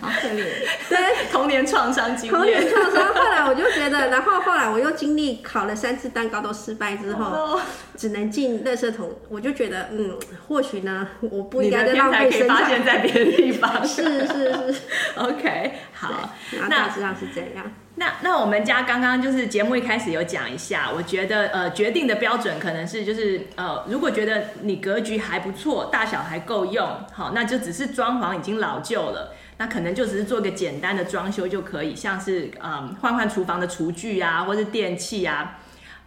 [0.00, 0.44] 哦”好可怜。
[0.88, 0.98] 对，
[1.30, 2.34] 童年创伤经历。
[2.34, 3.14] 童年创伤。
[3.14, 7.60] 后来我就觉得，然后后来我又经历烤了三次蛋糕都失败之后，哦、
[7.96, 9.10] 只能进垃圾桶。
[9.28, 12.56] 我就觉得，嗯，或许呢，我不应该再浪费生产。
[12.56, 13.86] 发现在别的地方。
[13.86, 14.80] 是是是。
[15.16, 16.30] OK，好。
[16.52, 17.72] 那大致上是这样。
[17.98, 35.58] 那那我们家刚刚就是节目一开始有讲一下，我觉得呃决定的标准可能是就是呃如果觉得你格局还不错，大小还够用，好，那就只是装潢已经老旧了，那可能就只是做个简单的装修就可以，像是嗯换换厨房的厨具啊，或是电器啊，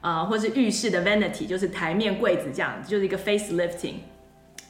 [0.01, 3.95] 呃或是浴室的 vanity 就是台面柜子这样，就是一个 facelifting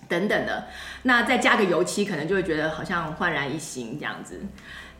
[0.07, 0.65] 等等的，
[1.03, 4.39] 那再加个油漆，可能就会觉得好像焕然一新这样子。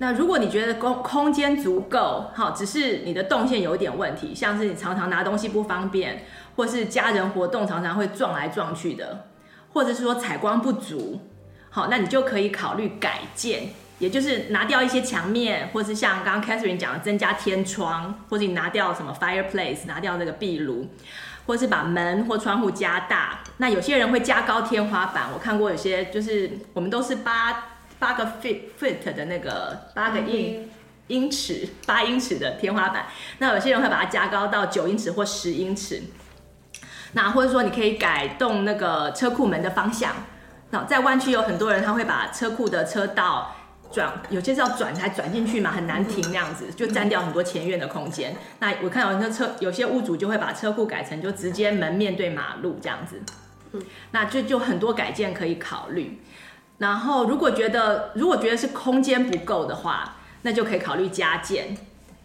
[0.02, 9.26] 那如果你觉得空空间足够，好，只是你的动线有点问题，像是你常常拿东西不方便，或是家人活动常常会撞来撞去的，
[9.74, 11.20] 或者是说采光不足，
[11.70, 20.88] 好，那你就可以考虑改建，也就是拿掉一些墙面，或是像刚刚 Catherine 讲的增加天窗，或者你拿掉什么 fireplace，拿掉那个壁炉，
[21.46, 23.40] 或是把门或窗户加大。
[23.58, 27.66] 那有些人会加高天花板，我看过有些就是我们都是八。
[28.00, 30.70] 八个 feet feet 的那个八个英
[31.08, 33.08] 英尺八英尺的天花板，
[33.40, 36.02] 那有些人会把它加高到九英尺或十英尺。
[37.12, 40.16] 那或者说你可以改动那个车库门的方向。
[40.72, 43.56] 那在湾区有很多人他会把车库的车道
[43.92, 48.36] 转，有些是要转才转进去嘛，很难停那样子，就占掉很多前院的空间。
[48.60, 53.22] 那我看有些车有些屋主就会把车库改成就直接门面对马路这样子。
[54.12, 56.22] 那就就很多改建可以考虑。
[56.80, 61.78] 然后，如果觉得如果觉得是空间不够的话，那就可以考虑加建。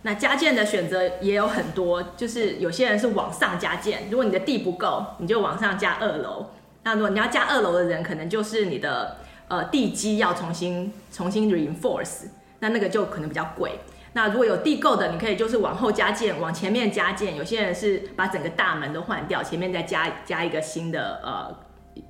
[0.02, 4.08] 那加建的选择也有很多，就是有些人是往上加建。
[4.10, 6.50] 如果你的地不够，你就往上加二楼。
[6.84, 9.16] 那如果你要加二楼的人，可能就是你的
[9.48, 12.26] 呃地基要重新重新 reinforce，
[12.60, 13.72] 那那个就可能比较贵。
[14.12, 17.34] 那如果有地够的，你可以就是往后加建，往前面加建。
[17.34, 21.56] 有些人是把整个大门都换掉，前面再加加一个新的呃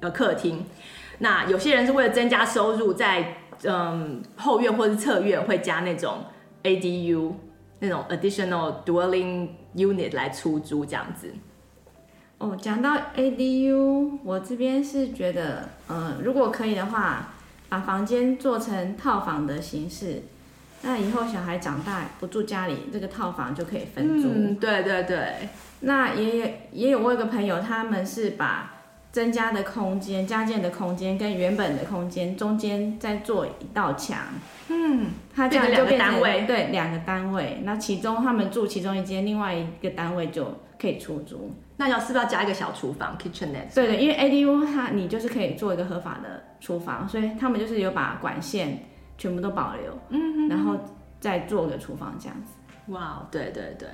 [0.01, 0.67] 呃客厅。
[1.21, 6.25] 那有些人是为了增加收入，在嗯后院或是侧院会加那种
[6.63, 7.33] ADU
[7.79, 11.33] 那种 additional dwelling unit 来出租这样子。
[12.45, 17.31] 哦，讲到 ADU，我这边是觉得，嗯，如果可以的话，
[17.71, 20.25] 把房间做成套房的形式，
[20.83, 24.29] 那以后小孩长大不住家里，这个套房就可以分租。
[24.29, 25.49] 嗯，对对对。
[25.81, 28.75] 那也也有我有个朋友，他们是把
[29.11, 34.19] 增加的空间、加建的空间跟原本的空间中间再做一道墙，
[34.69, 37.63] 嗯，他这样就变成单位，对，两个单位。
[37.65, 41.51] 那其中他们住其中一间，另外一个单位就可以出租。
[41.77, 43.75] 那要是不是要加一个小厨房 kitchenette？
[43.75, 48.85] 对对，因为 ADU 它你就是可以做一个合法的厨房，所以他们就是有把管线
[49.19, 50.77] 全部都保留，嗯，然后
[51.21, 52.93] 再做个厨房这样子。
[52.93, 53.89] 哇，对对对。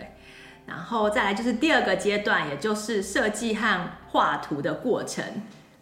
[0.66, 5.24] 然后再来就是第二个阶段，也就是设计和画图的过程。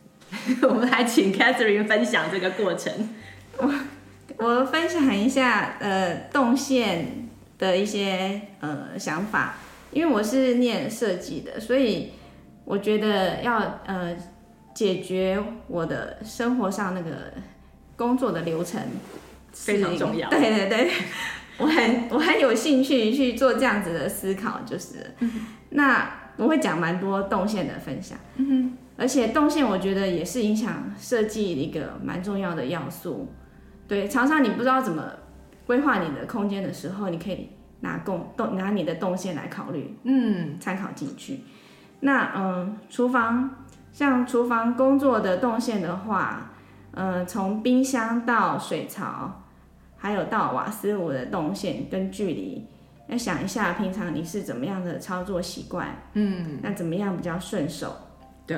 [0.62, 2.92] 我们来请 Catherine 分享这个过程。
[3.58, 3.74] 我
[4.38, 9.56] 我分享一下呃动线的一些呃想法，
[9.92, 12.12] 因为我是念设计的，所以
[12.64, 14.16] 我觉得要呃
[14.74, 17.32] 解决我的生活上那个
[17.96, 18.80] 工作的流程
[19.52, 20.28] 非常重要。
[20.30, 20.90] 对对对。
[21.60, 25.28] 我很 我很有兴趣去做这样子的思考，就是，嗯、
[25.70, 28.16] 那我会讲蛮多动线的分享，
[28.96, 33.32] 而且动线我觉得也是影响设计一个蛮重要的要素。
[33.88, 35.02] 对，常常你不知道怎么
[35.66, 41.40] 规划你的空间的时候，你可以拿动动拿你的动线来考虑，嗯，参考进去。
[42.00, 43.50] 那嗯，厨房
[43.92, 46.50] 像厨房工作的动线的话，
[46.92, 49.42] 嗯，从冰箱到水槽，
[49.96, 52.66] 还有到瓦斯炉的动线跟距离，
[53.08, 57.96] 要想一下平常你是怎么样的操作习惯，嗯，那怎么样比较顺手？
[58.46, 58.56] 对，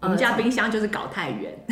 [0.00, 1.56] 我们家冰箱就是搞太远，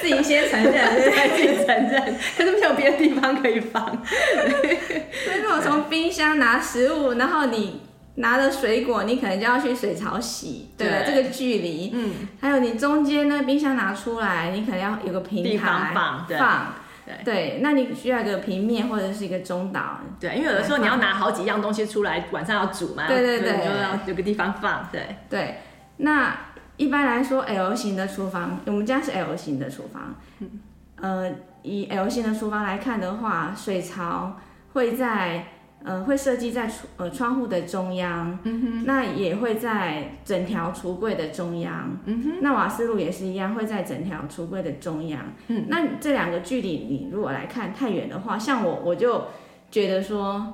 [0.00, 3.86] 自己先承认，对，自己承认，可是没有别的地方可以放。
[3.86, 7.82] 所以如果从冰箱拿食物，然后你。
[8.16, 11.04] 拿了水果，你可能就要去水槽洗，对，对。
[11.06, 16.74] 这个距离，嗯，还有你中间呢，冰箱拿出来，你可能要有个平台放，对，放。
[17.06, 25.16] 对，对，那你需要一个平面或者是一个中岛，对，因为有的时候你要拿好几样东西出来，晚上要煮嘛，对对对，就要有个地方放，对。
[25.30, 25.54] 对。
[25.98, 26.36] 那
[26.80, 30.60] 一般来说，L 型的厨房，我们家是 L 型的厨房，嗯，
[30.96, 31.30] 呃，
[31.62, 34.38] 以 L 型的厨房来看的话，水槽
[34.72, 35.44] 会在。
[35.82, 49.24] 呃，会设计在窗呃窗户的中央，嗯哼，那也会在整条橱柜的中央，嗯哼，那瓦斯炉也是一样，会在整条橱柜的中央，嗯，那这两个距离你如果来看太远的话，像我我就
[49.70, 50.52] 觉得说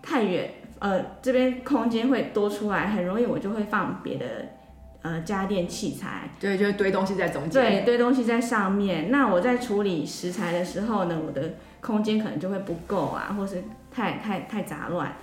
[0.00, 4.26] 太远，呃，这边空间会多出来，很容易我就会放别的
[5.06, 13.62] 呃家电器材，对，就是堆东西在中间，对，堆东西在上面，那我在处理食材的时候呢，我的空间可能就会不够啊，或是。
[13.96, 15.16] 太太太杂乱，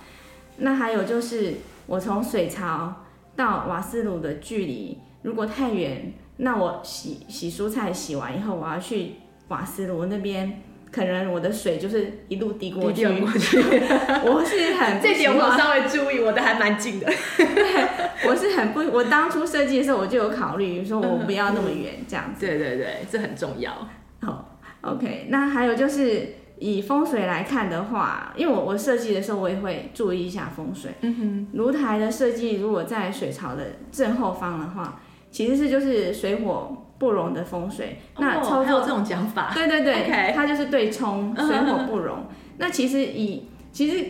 [0.56, 1.54] 那还有就是
[1.86, 2.92] 我从水槽
[3.36, 9.12] 到瓦斯炉的距离如果太远，那我洗洗蔬菜洗完以后，我要去
[9.46, 10.60] 瓦斯炉那边，
[10.94, 13.04] 可能我的水就是一路滴过去。
[13.04, 17.06] 滴过去我是很这点我稍微注意，我的还蛮近的。
[17.36, 22.46] 对，我是很不，我当初设计的时候我就有考虑说，我不要那么远这样子。
[22.46, 23.72] 对对对，这很重要。
[24.20, 26.36] 好，OK，那还有就是。
[26.60, 30.92] 以风水来看的话，因为我我设计的时候，我也会注意一下风水。
[31.00, 35.02] 嗯哼，炉台的设计如果在水槽的正后方的话，
[35.32, 37.98] 其实是就是水火不容的风水。
[38.14, 40.32] 哦、那操作这种讲法，对对对.
[40.36, 42.18] 它就是对冲水火不容。
[42.18, 42.26] 嗯、
[42.58, 44.06] 那其实以其实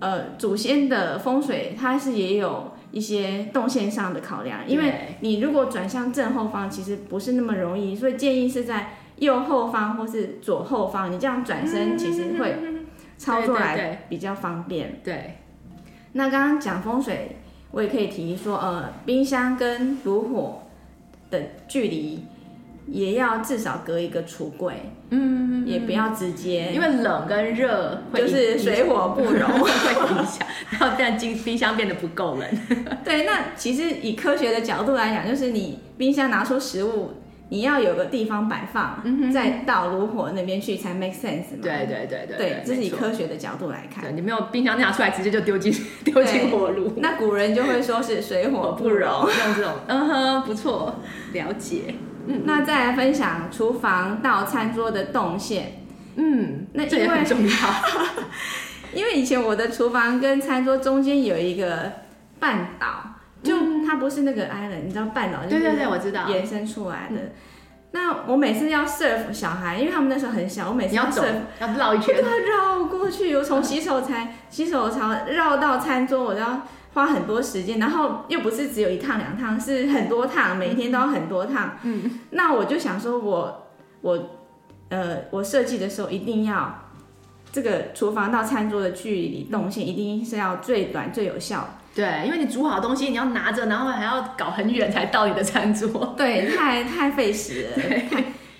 [0.00, 8.90] 呃祖先的风水，它是也有一些动线上的考量，因为你如果转向正后方，其实不是那么容易，所以建议是在。
[9.18, 12.56] 右后方或是左后方，你这样转身其实会
[13.16, 15.00] 操作来比较方便。
[15.02, 15.38] 对，对，对，
[16.12, 17.36] 那刚刚讲风水，
[17.72, 20.62] 我也可以提说，呃，冰箱跟炉火
[21.30, 22.24] 的距离
[22.86, 24.74] 也要至少隔一个橱柜，
[25.10, 32.48] 嗯，也不要直接，因为冷跟热就是水火不容 会影响，然后这样冰冰箱变得不够冷。
[33.04, 37.10] 对，那其实以科学的角度来讲，就是你冰箱拿出食物。
[37.50, 41.62] 你要有个地方摆放，嗯、再到炉火那边去才 make sense 嘛。
[41.62, 44.14] 对对对对，对，这是以科学的角度来看。
[44.14, 45.72] 你没有冰箱拿出来，直接就丢进
[46.04, 46.92] 丢进火炉。
[46.98, 50.96] 那古人就会说是水火不容，用这种，嗯哼，不错，
[51.32, 51.94] 了解。
[52.26, 55.84] 嗯，那再来分享厨房到餐桌的动线。
[56.16, 57.56] 嗯，那这也很重要。
[58.92, 61.92] 因为以前我的厨房跟餐桌中间有一个
[62.38, 63.14] 半岛。
[63.40, 63.54] 就
[63.88, 67.32] 它不是那个 island，你知道半岛就是对对对，我知道延伸出来的。
[67.92, 73.34] 那我每次要 serve 小孩，因为他们那时候很小，我每次要 serve 要绕一圈，要绕过去。
[73.34, 77.78] 我从洗手台、洗手槽绕到餐桌，我都要花很多时间。
[77.78, 81.78] 然后又不是只有一趟两趟，是很多趟，每天都要很多趟。
[81.82, 83.68] 嗯，那我就想说我，
[84.02, 84.30] 我我
[84.90, 86.90] 呃，我设计的时候一定要
[87.50, 91.77] 这个厨房到餐桌的距离动线一定是要最短最有效。
[91.94, 96.14] 对，因为你煮好东西，你要拿着，然后还要搞很远才到你的餐桌。
[96.16, 97.66] 对，太太费时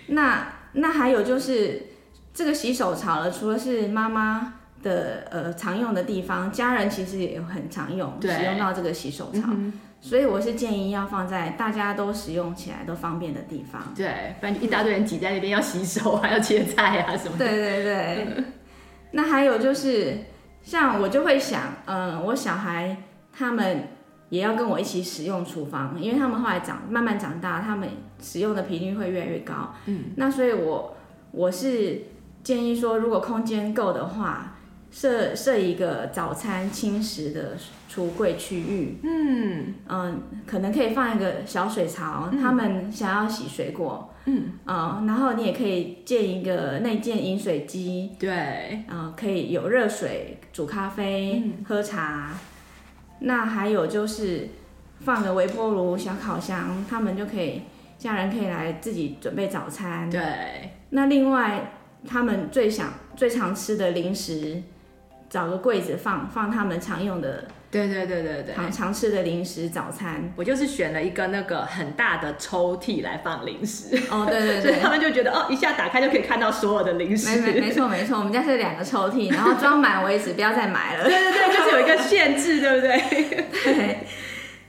[0.09, 1.87] 那那还有就是
[2.35, 13.93] 这个洗手槽了，除了是妈妈的呃常用的地方，家人其实也有很常用，使用到这个洗手槽，嗯，所以我是建议要放在大家都使用起来都方便的地方。
[13.95, 17.47] 对，不然一大堆人挤在那边要洗手，还要切菜啊什么的。
[17.47, 18.45] 对对对。
[19.13, 20.19] 那还有就是，
[20.63, 22.97] 像我就会想，嗯、呃，我小孩。
[23.39, 23.91] 他们
[24.31, 27.89] 也要跟我一起使用厨房，因为他们后来长慢慢长大，他们
[28.21, 29.73] 使用的频率会越来越高。
[29.87, 30.97] 嗯，那所以我
[31.31, 32.03] 我是
[32.43, 34.57] 建议说，如果空间够的话，
[34.91, 37.57] 设设一个早餐轻食的
[37.89, 38.99] 橱柜区域。
[39.05, 44.13] 嗯嗯，可能可以放一个小水槽，嗯、他们想要洗水果。
[44.25, 48.11] 嗯啊、嗯，然后你也可以建一个内建饮水机。
[48.19, 52.33] 对，嗯，可以有热水煮咖啡、嗯、喝茶。
[53.21, 54.49] 那还有就是
[55.01, 57.63] 放个微波炉、小烤箱，他们就可以
[57.99, 60.09] 家人可以来自己准备早餐。
[60.11, 60.21] 对。
[60.91, 61.73] 那另外
[62.07, 64.63] 他们最想最常吃的零食，
[65.29, 67.45] 找个柜子放放他们常用的。
[67.71, 73.95] 对对对对对，常常吃的零食早餐，我就是选了一个那个很大的抽屉来放零食。
[74.11, 77.39] 哦，对对对，所以他们就觉得哦，一下打开就可以看到所有的零食。
[77.39, 81.05] 没没没错没错，我们家是两个抽屉，然后装满为止，不要再买了。
[81.09, 83.47] 对对对，就是有一个限制，对不对？
[83.65, 83.99] 对。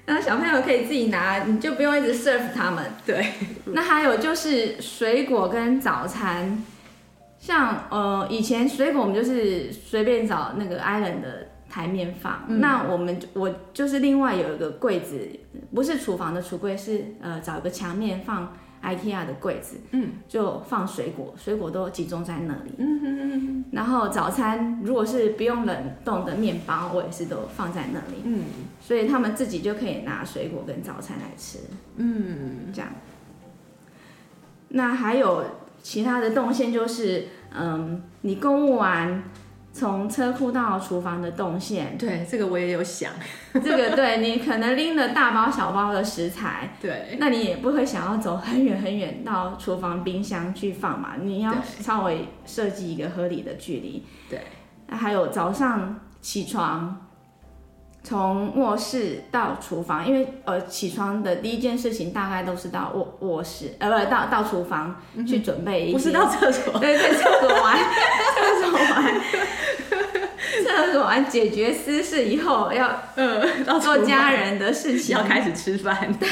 [0.07, 2.83] 那小朋友可以自己拿，你就不用一直 serve 他们。
[3.05, 3.27] 对。
[3.67, 6.61] 那还有就是水果跟早餐，
[7.39, 11.47] 像呃以前水果我们就是随便找那个 island 的。
[11.71, 15.29] 台面放，嗯、那我们我就是另外有一个柜子，
[15.71, 23.65] 不是厨房的橱柜，是呃找一个墙面放 IKEA 的柜子，嗯，就放水果，水果都集中在那里，嗯哼哼哼。
[23.71, 28.45] 然后早餐如果是不用冷冻的面包，我也是都放在那里，嗯，
[28.81, 31.59] 所以他们自己就可以拿水果跟早餐来吃，
[31.97, 32.89] 嗯，这样。
[34.69, 35.45] 那还有
[35.81, 39.23] 其他的动线就是，嗯，你购物完。
[39.71, 43.13] 从车库到厨房的动线，对，这个我也有想。
[43.53, 51.13] 这个对，你可能拎了大包小包的食材， 对，那你也不会想要走很远很远到厨房冰箱去放嘛？
[51.21, 54.03] 你要稍微设计一个合理的距离。
[54.27, 54.41] 对，
[54.87, 57.08] 那还有早上起床，
[58.03, 64.95] 从卧室到厨房，因为呃起床的第一件事情大概都是到卧卧室，呃不到到厨房
[65.27, 67.77] 去准备一，不是到厕所，对对，厕所完，
[68.35, 69.21] 厕所完。
[70.65, 76.11] 厕所完解决私事以后，要嗯做家人的事情，要开始吃饭。
[76.13, 76.27] 对，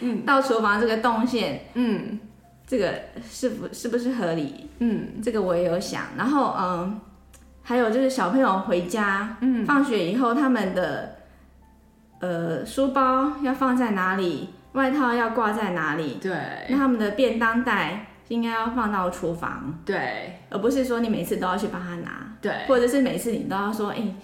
[0.00, 2.18] 嗯，到厨房这个动线，嗯，
[2.66, 2.92] 这个
[3.30, 4.68] 是不是不是合理？
[4.80, 6.02] 嗯，这个我也有想。
[6.16, 7.00] 然后嗯，
[7.62, 11.16] 还有就是小朋友回家，嗯，放学以后他们的
[12.20, 16.18] 呃书包要放在哪里，外套要挂在哪里？
[16.20, 16.32] 对，
[16.68, 18.06] 那他们的便当袋。
[18.28, 24.14] 应该要放到厨房，对，而不是说你每次都要去帮他拿，对，或者是每次你都要说，哎、欸，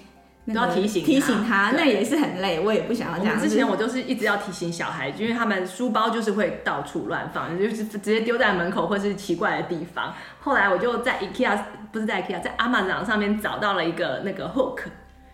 [0.48, 3.38] 那个、都要提醒提醒他，那也是很累，我也不想要这样。
[3.38, 10.14] 之前我就是一直要提醒小孩，因为他们书包就是会到处乱放，就是直接丢在门口或是奇怪的地方。
[10.40, 11.58] 后来我就在 IKEA，
[11.92, 14.80] 不是在 IKEA，在 Amazon 上面找到了一个那个 hook。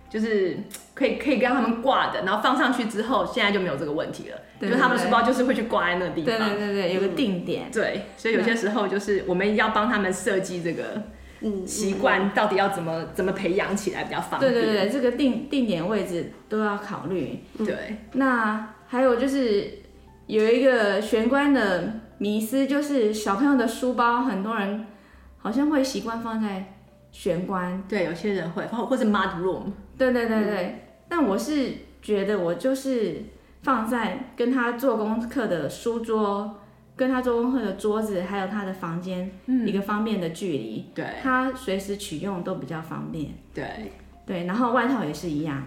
[0.07, 0.57] 就是
[0.95, 4.39] 可以可以跟他们挂的，然后放上去之后，现在就没有这个问题了。
[4.61, 6.39] 对对对，就他们书包就是会去挂在那个地方。
[6.39, 7.65] 对对对对，有个定点。
[7.65, 11.03] 嗯、对，所以有些时候就是我们要帮他们设计这个
[11.67, 14.53] 习惯，到底要怎么怎么培养起来比较方便。
[14.53, 17.41] 对对对，这个定定点位置都要考虑。
[17.59, 17.99] 对。
[18.13, 19.71] 那还有就是
[20.27, 24.87] 有一个玄关的迷思，就是小朋友的书包，很多人
[25.39, 26.71] 好像会习惯放在。
[27.17, 30.65] 玄关，对，有些人会，或或是 mud room，对对对对。
[30.65, 31.71] 嗯、但我是
[32.03, 33.23] 觉得，我就是
[33.63, 36.59] 放在跟他做功课的书桌，
[36.97, 43.33] 跟他做功课的桌子，还有他的房间，嗯、一个方便的距离，对，他随时取用都比较方便。
[43.53, 43.93] 对
[44.25, 45.63] 对，然后外套也是一样。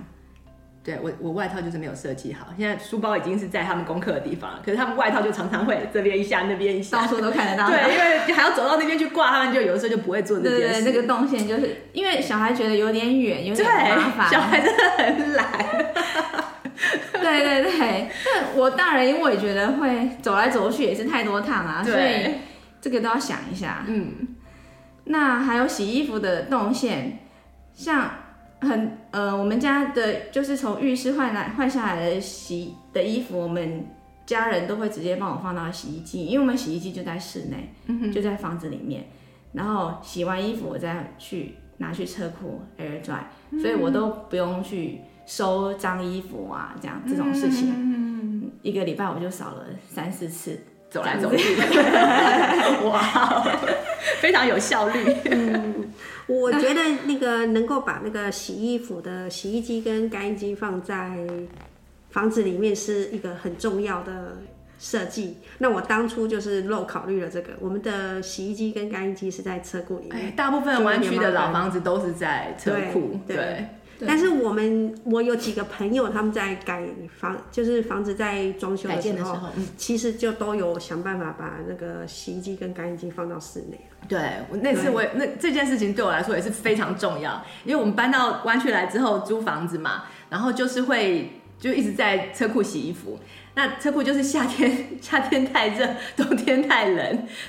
[0.84, 2.48] 对我，我外套就是没有设计好。
[2.58, 7.68] 现在书包已经是在他们功课的地方了，可是他们外套就常常会这边一下，那边一下，到处都看得到。
[7.68, 10.82] 对，因为还要走到那边去挂，他们就有的时候就不会做这件事。
[10.82, 14.30] 对对，那个动线就是因为小孩觉得有点远，有点麻烦。
[14.30, 15.46] 小孩真的很懒。
[17.14, 22.36] 对对对，但我大人因为我也觉得会走来走去也是太多趟啊，所以
[22.80, 23.84] 这个都要想一下。
[23.88, 24.28] 嗯，
[25.06, 27.20] 那还有洗衣服的动线，
[27.74, 28.12] 像。
[28.60, 33.86] 很呃，我们家的就是从浴室换来换下来的洗的衣服，我们
[34.26, 39.06] 家人都会直接帮我放到洗衣机，因为我们洗衣机就在室内，嗯、就在房子里面。
[39.54, 43.20] 然后洗完衣服，我再去拿去车库 air dry，、
[43.52, 50.60] 嗯、所以我都不用去收脏衣服啊，这样这种事情，嗯、一个礼拜我就扫了三四次
[50.90, 51.56] 走来走去。
[52.88, 53.46] 哇，
[54.20, 55.16] 非常有效率。
[55.30, 55.92] 嗯
[56.28, 61.18] 我觉得那个能够把那个洗衣服的洗衣机跟干衣机放在
[62.10, 64.38] 房子里面是一个很重要的
[64.78, 65.38] 设计。
[65.60, 70.18] 那我当初就是漏考虑了这个，我们的洗衣机跟干衣机是在车库里面。
[70.18, 73.66] 哎，大部分湾区的老房子都是在车库，对
[74.06, 76.84] 但是我们我有几个朋友，他们在改
[77.20, 83.80] 房，就是房子在装修的时候，的时候嗯、其实就都有想办法把那个洗衣机跟干衣机放到室内。
[84.08, 84.20] 对，
[84.50, 93.20] 我那次我那这件事情对我来说也是非常重要，因为我们搬到湾区来之后租房子嘛，然后就是会就一直在车库洗衣服。
[93.56, 96.98] 那车库就是夏天， 夏天太热，冬天太冷，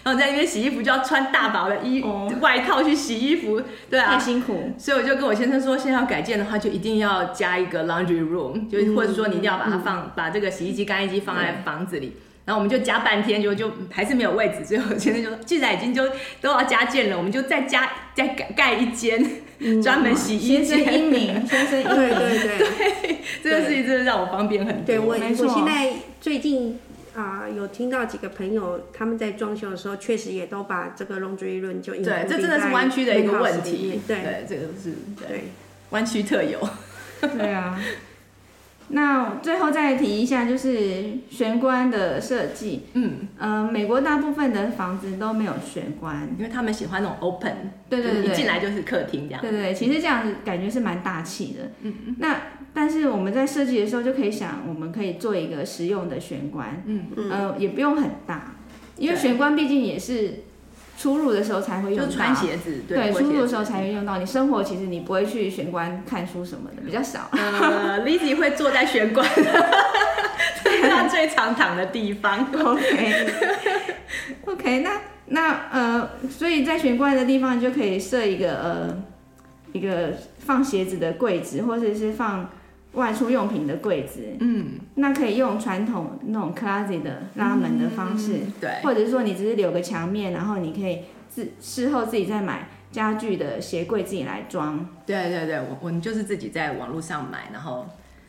[0.02, 4.72] 然后在那边洗衣服就要穿大薄的衣、哦、外套去洗衣服，对啊，太辛苦。
[4.78, 12.14] 所以我就跟我先生说，现在要改建的话，就一定要加一个 laundry room，就或者说你一定要把它放，嗯、把这个洗衣机、干衣机放在房子里。
[12.48, 14.64] 然后我们就加半天就，就就还是没有位置。
[14.64, 16.02] 最后先生就说，既然已经就
[16.40, 19.22] 都要加建了，我们就再加再盖盖一间、
[19.58, 20.64] 嗯、专门洗衣间。
[20.64, 22.58] 先生英明，先生英明， 对对对，
[23.02, 24.84] 对，这个事情真的让我方便很多。
[24.86, 25.92] 对我，我现在
[26.22, 26.80] 最近
[27.14, 34.00] 啊、呃，有听到几个朋友他们在装修的时候，确实也都把这个 laundry room 就对，这真的是湾区的一个问题。
[34.08, 35.50] 对，对这个是对
[35.90, 36.66] 湾区特有。
[37.20, 37.78] 对啊。
[38.90, 42.86] 那最后再提一下，就是玄关的设计。
[42.94, 49.40] 嗯，呃，美国大部分的房子都没有玄关，因为他们喜欢那种 open，对对对，一进来就是客厅这样。
[49.40, 51.70] 对对对，其实这样子感觉是蛮大气的。
[51.82, 52.16] 嗯嗯。
[52.18, 52.36] 那
[52.72, 56.82] 但是我们在设计的时候就可以想，我们可以做一个实用的玄关。
[56.86, 57.30] 嗯嗯。
[57.30, 58.54] 呃，也不用很大，
[58.96, 60.44] 因为玄关毕竟也是。
[60.98, 64.18] 出入的时候才会用到，穿鞋子，对，出入的时候才会用到。
[64.18, 67.28] 你生活其实你不会去玄关看书什么的，比较少。
[67.38, 69.24] 呃，Lizzy 会坐在玄关，
[70.64, 72.48] 这是他最常躺的地方。
[74.44, 79.00] OK，OK，那那呃，所以在玄关的地方就可以设一个呃
[79.72, 82.50] 一个放鞋子的柜子，或者是放
[82.92, 84.24] 外出用品的柜子。
[84.40, 94.88] 嗯，那可以用传统那种 closet 的拉门的方式，嗯、对，或者是说你只是留个墙面，然后你可以自事后自己再买家具的鞋柜自己来装。
[95.04, 97.86] 对对对，我我们就是自己在网络上买，然后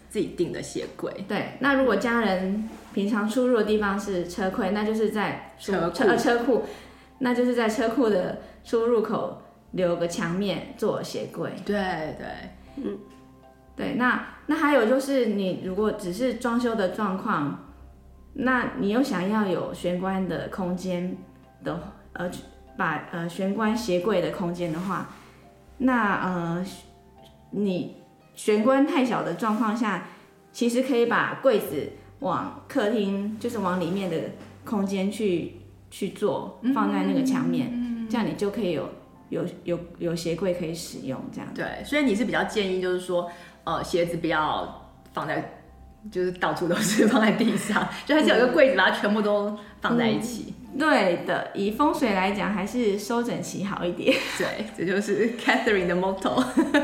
[0.10, 1.12] 自己订的鞋柜。
[1.28, 6.64] 对，那如果家人平常出入的地方是车柜，那就是在车车车库，
[7.20, 9.42] 那就是在车库的出入口
[9.72, 11.52] 留个墙面做鞋柜。
[11.66, 11.76] 对
[12.18, 12.28] 对，
[12.76, 12.98] 嗯。
[13.80, 17.70] 对，那那还有就是，你如果只是装修的状况，
[18.34, 21.16] 那你又想要有玄关的空间
[21.64, 22.30] 的，呃，
[22.76, 25.08] 把呃玄关鞋柜的空间的话，
[25.78, 26.66] 那呃，
[27.52, 27.96] 你
[28.36, 30.08] 玄关太小的状况下，
[30.52, 34.18] 其实可以把柜子往客厅，就是往里面的
[34.66, 35.54] 空间去
[35.90, 38.90] 去做，放在那个墙面，嗯，这样你就可以有
[39.30, 41.50] 有有有鞋柜可以使用，这样。
[41.56, 43.32] 对，所以你是比较建议，就是说。
[43.70, 45.60] 呃，鞋子不要放在，
[46.12, 50.56] 就是到处都是 放在地上，就还是有一个柜子把它全部都放在一起。
[50.74, 54.16] 嗯、对的，以风水来讲，还是收整齐好一点。
[54.40, 56.44] 对，这就是 Catherine 的 motto，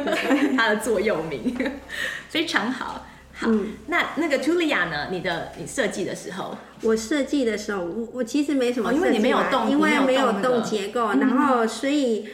[0.56, 1.56] 她的座右铭，
[2.30, 3.06] 非常好。
[3.34, 5.08] 好，嗯、那那个 Julia 呢？
[5.10, 12.28] 你的你设计的时候，我设计的时候，我我其实没什么、哦，因为你没有动，因为没有动结构，那个、然后所以。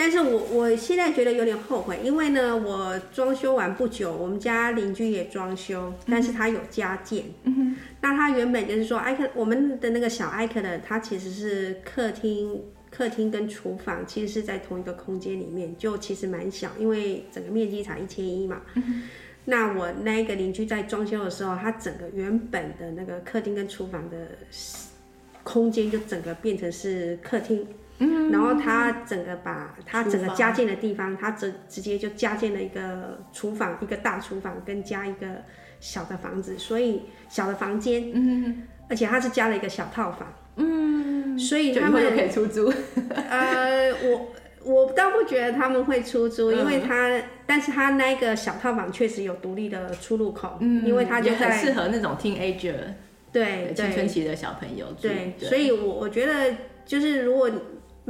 [0.00, 7.26] 但是我我现在觉得有点后悔，因为呢，我装修完不久，我们家邻居也装修，但是他有加建。
[7.42, 7.76] 嗯哼。
[8.00, 18.62] 那他原本就是说，艾克我们的那个小艾克的，他其实是客厅，客厅跟厨房其实是在同一个空间里面，就其实蛮小，因为整个面积才一千一嘛。
[18.76, 19.02] 嗯哼。
[19.44, 24.16] 那我那一个邻居在装修的时候，他整个原本的那个客厅跟厨房的
[25.42, 27.66] 空间就整个变成是客厅。
[28.30, 35.26] 然后他整个把他整个加建的地方，他直直接就加建了一个厨房，一个大厨房跟加一个
[35.80, 42.72] 小的房子，所以小的房间，嗯，而且他是加了一个小套房，嗯，所以他们可以出租。
[43.28, 44.32] 呃，我
[44.64, 52.76] 我倒不觉得他们会出租，因为他，但是他那个小套房确实有独立的出入口，嗯，因为他就很适合那种 teenager，
[53.30, 56.54] 对青春期的小朋友，对，所以我我觉得
[56.86, 57.50] 就是如果。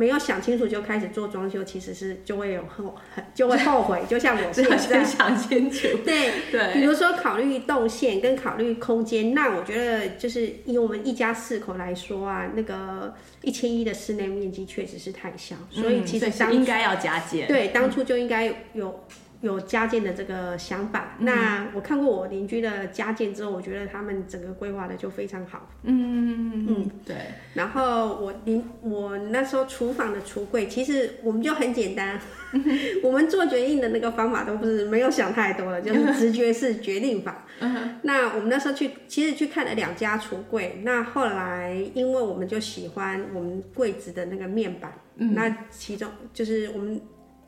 [0.00, 4.00] 没有想清楚就开始做装修，其实是就会有后很就会后悔。
[4.08, 17.46] 就像我现在想清楚，对对，比如说考虑动线跟考虑空间，那我觉得就是以我们一家四口来说啊，那个一千一的室内面积确实是太小，嗯、所以其实嗯应该要加减。
[17.46, 19.04] 对，当初就应该有。
[19.40, 25.70] 有加建的这个想法，嗯、那我看过我邻居的加建之后，我觉得他们整个规划的就非常好。
[25.82, 27.16] 嗯嗯嗯，对。
[27.54, 32.20] 然后我邻我那时候厨房的橱柜，其实我们就很简单，
[32.52, 32.62] 嗯、
[33.02, 37.46] 我们做决定的那个方法都不是没有想太多了，就是直觉式决定法。
[37.60, 47.00] 嗯、那我们那时候去，其实去看了两家橱柜，那后来因为我们就喜欢我们柜子的那个面板，嗯、那其中就是我们。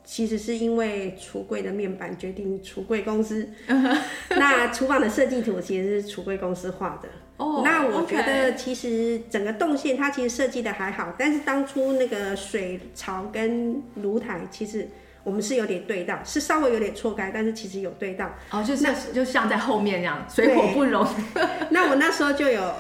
[0.05, 3.49] 其实是因为橱柜的面板决定橱柜公司，
[4.31, 7.09] 那厨房的设计图其实是橱柜公司画的。
[7.39, 14.89] 哦，那我觉得其实整个动线它其实设计的还好，但是当初那个水槽跟炉台其实
[15.25, 18.31] 我们是有点对到，是稍微有点错开，但是其实有对到。
[18.51, 21.07] 哦，就是那就像在后面那样，水火不容。
[21.71, 22.75] 那我那时候就有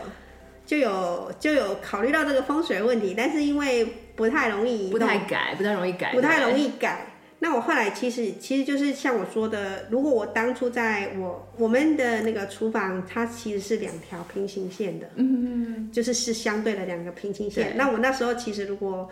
[0.66, 7.07] 就有就有考虑到这个风水问题，但是因为不太容易，不太改，不太容易改，不太容易改。
[7.43, 17.76] 那我后来其实其实就是像我说的，如果我当初在我我们的那个厨房，它其实是两条平行线的，嗯，就是是相对的两个平行线。
[17.76, 19.11] 那我那时候其实如果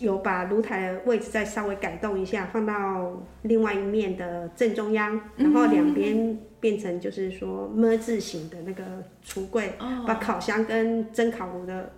[0.00, 8.82] 有把炉台的位置再稍微改动一下，放到另外一面的正中央，然后两边变成就是说么字形的那个
[9.22, 11.92] 橱柜，哦，把烤箱跟蒸烤炉的。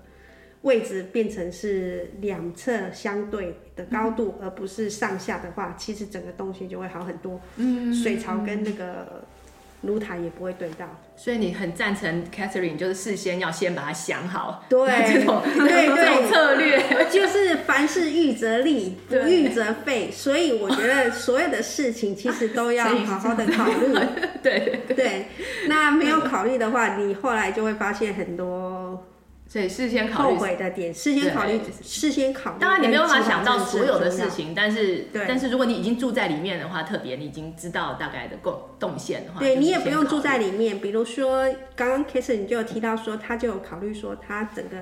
[0.63, 7.41] 位置变成是两侧相对的高度，嗯，而不是上下的话，其实整个东西就会好很多。
[7.57, 9.25] 嗯，水槽跟那个
[9.83, 10.87] 炉台也不会对到。
[11.17, 14.65] 所以你很赞成 Catherine，就是事先要先把它想好。
[14.69, 16.79] 对，这种对 对，这种策略
[17.11, 20.11] 就是凡事预则立，不预则废。
[20.11, 23.95] 所以我觉得所有的事情其实都要 好好的考虑。
[24.43, 25.27] 对对对，
[25.69, 29.07] 那没有考虑的话，你后来就会发现很多。
[29.51, 32.61] 所以事先考虑后悔的点，事先考虑，事先考虑。
[32.61, 40.79] 当然你没有办法想到所有的事情，但是但是如果你已经住在里面的话，特别你已经知道大概的动动线的话，对你也不用住在里面。
[40.79, 44.77] 比如说刚刚你就有提到说，他就有考虑说，他整个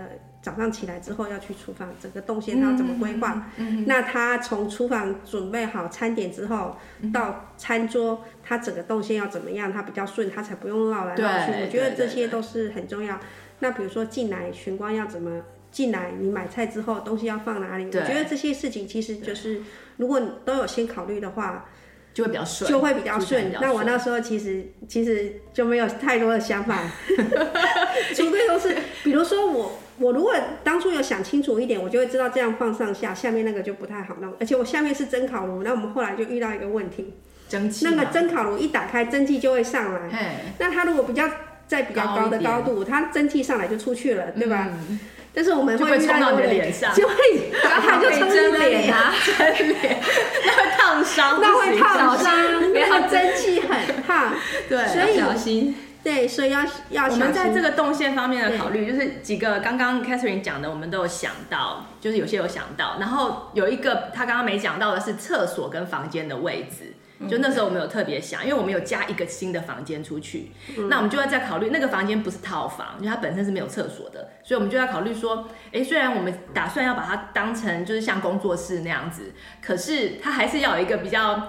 [0.48, 3.50] 早上起来之后要去厨房，整个动线他要怎么规划？
[3.58, 6.76] 嗯嗯、那他从厨房准备好餐点之后，
[7.12, 9.70] 到餐桌，他整个动线要怎么样？
[9.70, 11.52] 他比较顺，他才不用绕来绕去。
[11.62, 13.20] 我觉得这些都是很重要。
[13.58, 16.12] 那比如说进来玄关要怎么进来？
[16.18, 17.84] 你买菜之后东西要放哪里？
[17.86, 19.60] 我觉得这些事情其实就是，
[19.98, 21.66] 如果你都有先考虑的话，
[22.14, 23.52] 就会比较顺，就会比较顺。
[23.60, 26.90] 那我那时候其实其实就没有太多的想法，
[28.16, 28.74] 除非都是，
[29.04, 30.34] 比如说我我如果
[30.64, 34.34] 当初有想清楚一点，我就会知道这样放上下，下面那个就不太好弄。
[34.40, 37.14] 而且我下面是蒸烤炉，那我们后来就遇到一个问题，
[37.48, 40.36] 蒸汽，那个蒸烤炉一打开，蒸汽就会上来。
[40.58, 41.28] 那它如果比较。
[41.68, 44.68] 在比较高的高度，它蒸汽上来就出去了，对吧？
[44.88, 44.98] 嗯、
[45.34, 47.14] 但是我们会冲到你的脸上，就会，
[47.60, 50.00] 它就冲你脸啊， 蒸脸，
[50.46, 54.32] 那会烫伤，那会烫伤，然后蒸汽很烫，
[54.66, 55.74] 对，所以小心。
[56.02, 57.08] 对，所以要要。
[57.08, 66.94] 我们在这个动线方面的考虑，就是几个刚刚 Catherine 讲的，我们都有想到，就是有些有想到，然后有一个他刚刚没讲到的是厕所跟房间的位置。
[67.28, 81.48] 就那时候我们有特别想，因为我们有加一个新的房间出去，嗯、那我们就要再考虑那个房间不是套房，因为它本身是没有厕所的，所以我们就要考虑说，哎，虽然我们打算要把它当成就是像工作室那样子，可是它还是要有一个比较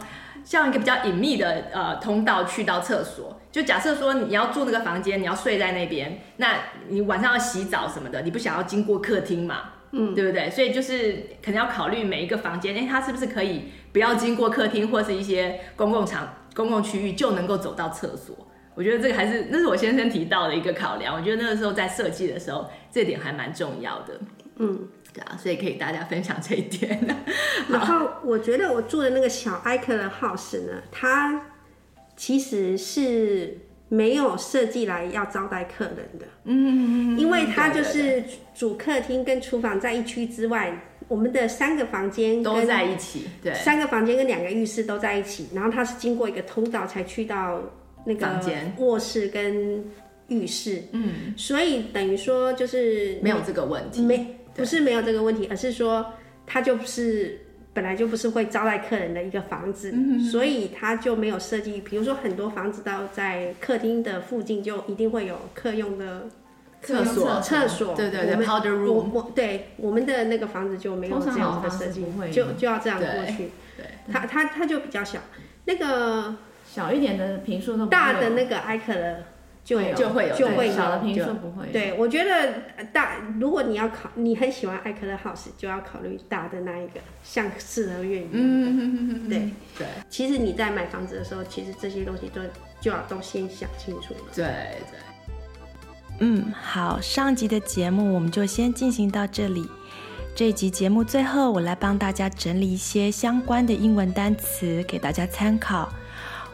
[0.49, 3.39] 像一个比较隐秘的呃通道去到厕所。
[3.51, 6.55] 就假设说你要住那个房间，你要睡在那边，那
[6.87, 9.73] 你晚上要洗澡什么的，你不想要经过客厅嘛？
[9.91, 10.49] 嗯，对不对？
[10.49, 18.35] 所以就是可能要考虑每一个房间，哎，它是不是可以不要经过客厅或是一些公共场、公共区域就能够走到厕所？
[18.73, 21.15] 我觉得这个还是那是我先生提到的一个考量。
[21.15, 24.19] 我觉得那个时候在设计的时候，这点还蛮重要的。
[24.57, 24.87] 嗯，
[25.19, 26.99] 对啊，所以可以大家分享这一点。
[27.69, 31.41] 然后我觉得我住的那个小艾克的 house 呢，它
[32.15, 33.57] 其实是。
[33.91, 47.63] 没有设计来要招待客人的，嗯，因为它就是主客厅跟厨房在一区之外，我们的三个房间都在一起，对，三个房间跟两个浴室都在一起，然后它是经过一个通道才去到
[48.05, 48.39] 那个
[48.77, 49.83] 卧室跟
[50.27, 56.13] 浴室，嗯，所以等于说就是没有这个问题，没不是没有这个问题，而是说
[56.45, 57.39] 它就是。
[57.71, 61.79] 本来就不是会招待客人的一个房子，嗯、所以它就没有设计。
[61.81, 66.27] 比如说很多房子到在客厅的附近，就一定会有客用的
[66.81, 67.39] 厕所。
[67.41, 69.31] 厕所，对对对，powder room。
[69.33, 72.03] 对我们的那个房子就没有这样子的设计，
[72.33, 73.51] 就就要这样过去。
[73.77, 75.19] 对，对它它它就比较小，
[75.65, 76.35] 那个
[76.65, 79.23] 小一点的平数都大的那个艾克的。
[79.69, 80.67] 就有就会有，就会
[81.13, 81.67] 有不会。
[81.71, 82.53] 对，我觉得
[82.91, 88.31] 大，如果你要考，你很喜欢艾克勒 house，就要考虑大的那一个，像四合院一样。
[88.33, 89.85] 嗯，对对。
[90.09, 92.41] 其实你在买房子的时候，其实这些东西都
[92.81, 94.21] 就要都先想清楚了。
[94.33, 94.99] 对对。
[96.21, 99.69] 嗯，好，上集的节目我们就先进行到这里。
[100.35, 105.93] 这一集节目最后，我来帮大家整理一些相关的英文单词给大家参考。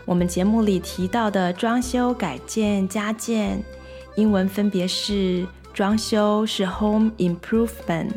[0.06, 3.64] 我们节目里提到的装修、改建、加建，
[4.16, 8.12] 英文分别是：装修是 home improvement，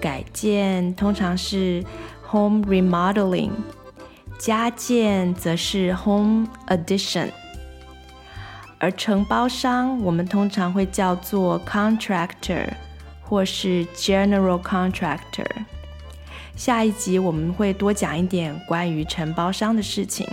[0.00, 1.84] 改建通常是
[2.26, 3.50] home remodeling，
[4.38, 7.28] 加建则是 home addition。
[8.78, 12.66] 而承包商我们通常会叫做 contractor
[13.22, 15.46] 或是 general contractor。
[16.56, 20.26] 下一集我们会多讲一点关于承包商的事情。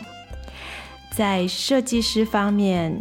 [1.11, 2.99] 在设计师方面，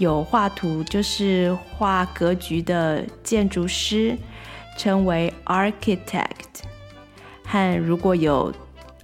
[0.00, 4.18] 有画图就是画格局的建筑师，
[4.76, 6.26] 称为 architect；
[7.44, 8.52] 和如果有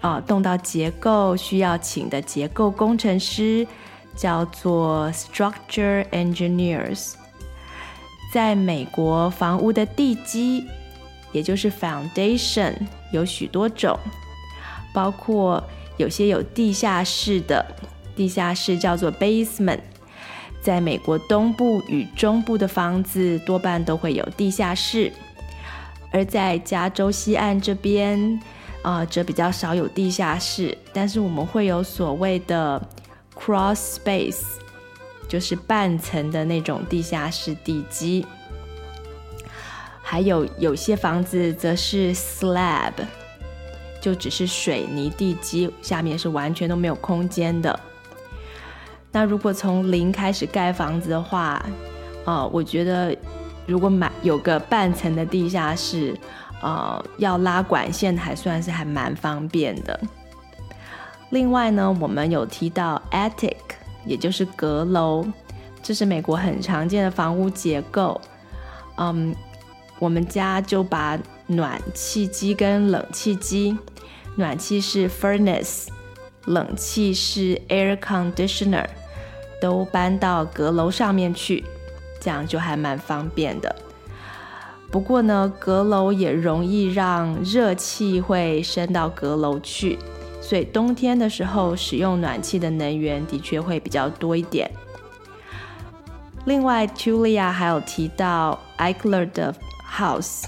[0.00, 3.66] 啊，动到结构需要请的结构工程师
[4.16, 7.14] 叫做 structure engineers。
[8.32, 10.66] 在美国，房屋的地基，
[11.32, 12.74] 也就是 foundation，
[13.12, 13.96] 有许多种，
[14.92, 15.62] 包括
[15.96, 17.64] 有些有地下室的，
[18.18, 19.80] 地下室叫做 basement。
[20.60, 25.12] 在美国东部与中部的房子多半都会有地下室，
[26.10, 28.40] 而在加州西岸这边。
[28.80, 32.80] 啊、则比较少有地下室，但是我们会有所谓的
[33.34, 34.40] cross space，
[35.28, 38.24] 就是半层的那种地下室地基。
[40.00, 42.92] 还有有些房子则是 slab，
[44.00, 47.78] 就只是水泥地基，下面是完全都没有空间的。
[49.12, 51.64] 那如果从零开始盖房子的话，
[52.24, 53.16] 呃，我觉得
[53.66, 56.16] 如果买有个半层的地下室。
[56.60, 60.00] 呃，要拉管线还算是还蛮方便的。
[61.30, 63.54] 另外呢，我们有提到 attic，
[64.04, 65.24] 也就是阁楼，
[65.84, 68.20] 这是美国很常见的房屋结构。
[68.96, 69.32] 嗯，
[70.00, 73.78] 我们家就把暖气机跟冷气机，
[74.34, 75.86] 暖气是 furnace，
[76.48, 78.86] 冷气是 air conditioner，
[79.60, 81.62] 都搬到阁楼上面去，
[82.20, 83.76] 这样就还蛮方便的。
[84.90, 89.98] 不过呢，阁楼也容易让热气会升到阁楼去，
[90.40, 94.70] 所以冬天的时候使用暖气的能源的确会比较多一点。
[96.46, 99.54] 另外，Tulia 还有提到 Eichler 的
[99.86, 100.44] house，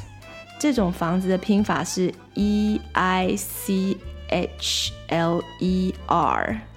[0.58, 3.98] 这种房子的拼法是 E I C
[4.30, 6.72] H L E R，Eichler，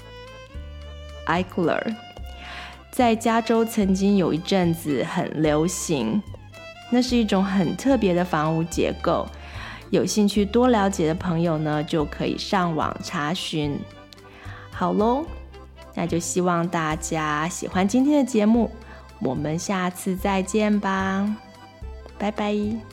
[2.91, 6.21] 在加州曾经有一阵子很流行。
[6.91, 9.27] 那是一种很特别的房屋结构，
[9.89, 13.79] 有兴趣多了解的朋友呢，就可以上网查询。
[14.71, 15.25] 好喽，
[15.95, 18.69] 那就希望大家喜欢今天的节目，
[19.21, 21.35] 我们下次再见吧，
[22.19, 22.92] 拜拜。